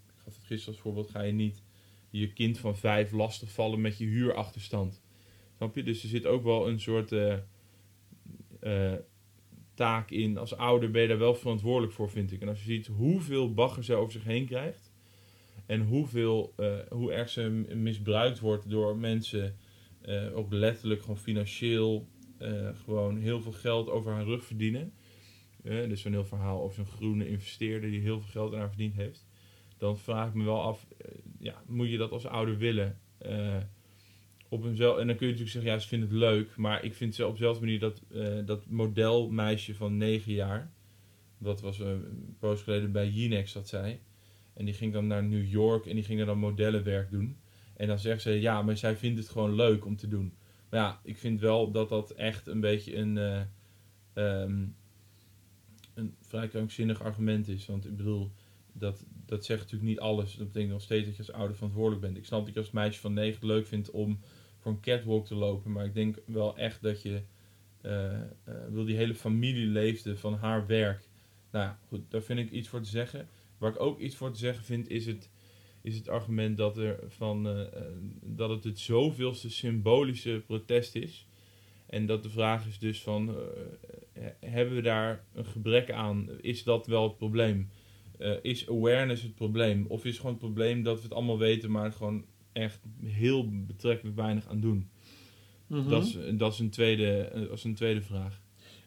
[0.08, 1.64] ik gaf het gisteren als voorbeeld, ga je niet
[2.10, 5.02] je kind van vijf lastigvallen met je huurachterstand.
[5.58, 5.84] Snap je?
[5.84, 7.36] Dus er zit ook wel een soort eh,
[8.66, 8.94] eh,
[9.74, 10.38] taak in.
[10.38, 12.42] Als ouder ben je daar wel verantwoordelijk voor, vind ik.
[12.42, 14.92] En als je ziet hoeveel bagger ze over zich heen krijgt.
[15.66, 19.58] En hoeveel, eh, hoe erg ze misbruikt wordt door mensen.
[20.02, 22.08] eh, ook letterlijk gewoon financieel.
[22.86, 24.94] gewoon heel veel geld over haar rug verdienen.
[25.64, 28.96] Dus zo'n heel verhaal over zo'n groene investeerder die heel veel geld aan haar verdiend
[28.96, 29.28] heeft.
[29.78, 30.88] Dan vraag ik me wel af,
[31.40, 33.00] ja, moet je dat als ouder willen?
[34.50, 36.56] Op eenzelf, en dan kun je natuurlijk zeggen, ja, ze vinden het leuk.
[36.56, 40.72] Maar ik vind ze op dezelfde manier dat, eh, dat modelmeisje van 9 jaar.
[41.38, 44.02] Dat was een poos geleden bij Jinex, dat zij.
[44.54, 47.38] En die ging dan naar New York en die ging dan modellenwerk doen.
[47.76, 50.34] En dan zegt ze, ja, maar zij vindt het gewoon leuk om te doen.
[50.70, 53.42] Maar ja, ik vind wel dat dat echt een beetje een, eh,
[54.14, 54.66] ehm,
[55.94, 57.66] een vrij krankzinnig argument is.
[57.66, 58.32] Want ik bedoel,
[58.74, 60.36] dat, dat zegt natuurlijk niet alles.
[60.36, 62.18] Dat betekent nog steeds dat je als ouder verantwoordelijk bent.
[62.18, 64.20] Ik snap dat je als meisje van 9 het leuk vindt om
[64.60, 65.72] voor een catwalk te lopen.
[65.72, 67.22] Maar ik denk wel echt dat je...
[67.82, 68.28] eh, eh,
[68.70, 71.08] wil die hele familie leefde van haar werk.
[71.52, 73.28] Nou ja, goed, daar vind ik iets voor te zeggen.
[73.58, 75.30] Waar ik ook iets voor te zeggen vind, is het,
[75.82, 77.84] is het argument dat, er van, eh,
[78.22, 81.28] dat het het zoveelste symbolische protest is.
[81.86, 83.36] En dat de vraag is dus van,
[84.40, 86.30] hebben we daar een gebrek aan?
[86.42, 87.70] Is dat wel het probleem?
[88.20, 89.86] Eh, is awareness het probleem?
[89.88, 94.16] Of is gewoon het probleem dat we het allemaal weten, maar gewoon echt heel betrekkelijk
[94.16, 94.90] weinig aan doen?
[95.68, 95.90] Mhm.
[95.90, 98.42] Dat, is, dat, is een tweede, eh, dat is een tweede vraag.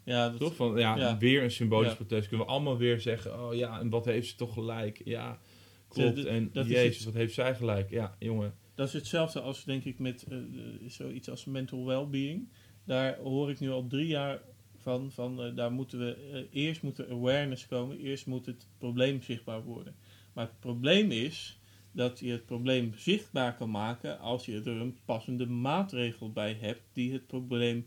[0.05, 0.55] ja, dat, Toch?
[0.57, 1.19] Van, ja, Ja.
[1.19, 1.95] weer een symbolisch Ja.
[1.97, 2.29] protest.
[2.29, 5.01] Kunnen we allemaal weer zeggen, oh ja, en wat heeft ze toch gelijk?
[5.05, 5.39] Ja,
[5.89, 6.17] klopt.
[6.17, 7.91] Dat- en dat is jezus, het- wat heeft zij gelijk?
[7.91, 8.55] Ja, jongen.
[8.75, 10.37] Dat is hetzelfde als denk ik met eh,
[10.87, 12.49] zoiets als mental well-being.
[12.85, 14.41] Daar hoor ik nu al drie jaar
[14.79, 15.11] van.
[15.11, 17.99] van eh, daar moeten we eh, eerst moet er awareness komen.
[17.99, 19.97] Eerst moet het probleem zichtbaar worden.
[20.33, 21.61] Maar het probleem is
[21.93, 26.83] dat je het probleem zichtbaar kan maken als je er een passende maatregel bij hebt
[26.93, 27.87] die het probleem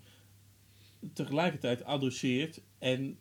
[1.14, 3.20] tegelijkertijd adresseert en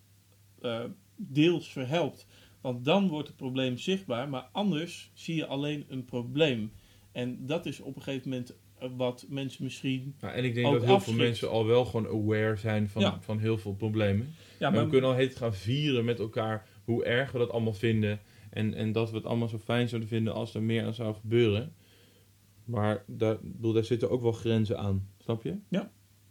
[0.61, 0.85] eh,
[1.17, 2.27] deels verhelpt.
[2.61, 6.73] Want dan wordt het probleem zichtbaar, maar anders zie je alleen een probleem.
[7.13, 8.57] En dat is op een gegeven moment
[8.97, 10.15] wat mensen misschien.
[10.21, 11.19] Ja, en ik denk dat heel afschrikt.
[11.19, 13.19] veel mensen al wel gewoon aware zijn van, Ja.
[13.21, 14.35] van heel veel problemen.
[14.59, 17.73] Ja, maar, we kunnen al heet gaan vieren met elkaar hoe erg we dat allemaal
[17.73, 18.21] vinden.
[18.51, 21.15] En, en dat we het allemaal zo fijn zouden vinden als er meer aan zou
[21.15, 21.75] gebeuren.
[22.65, 25.09] Maar daar, bedoel, daar zitten ook wel grenzen aan.
[25.19, 25.55] Snap je?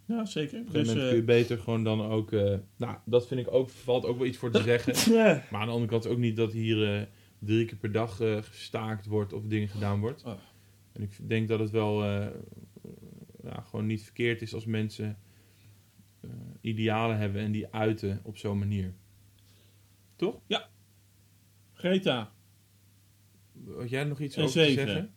[0.05, 0.59] ja, zeker.
[0.59, 2.31] Op Dus, eh, kun je beter gewoon dan ook...
[2.31, 5.13] eh, nou, dat vind ik ook, valt ook wel iets voor te zeggen.
[5.13, 5.43] ja.
[5.51, 7.01] Maar aan de andere kant ook niet dat hier eh,
[7.39, 10.23] drie keer per dag gestaakt wordt of dingen gedaan wordt.
[10.23, 10.34] Oh.
[10.91, 12.28] En ik denk dat het wel eh,
[13.44, 15.20] ja, gewoon niet verkeerd is als mensen
[16.22, 16.30] eh,
[16.61, 18.94] idealen hebben en die uiten op zo'n manier.
[21.74, 22.34] Greta,
[23.78, 25.14] Had jij nog iets over te zeggen?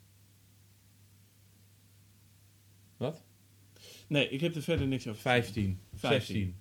[2.97, 3.23] Wat?
[4.07, 5.21] nee, ik heb er verder niks over.
[5.21, 6.19] 15, 15.
[6.19, 6.55] 16.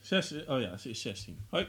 [0.00, 1.38] Zes, oh ja, ze is 16.
[1.48, 1.66] Hoi.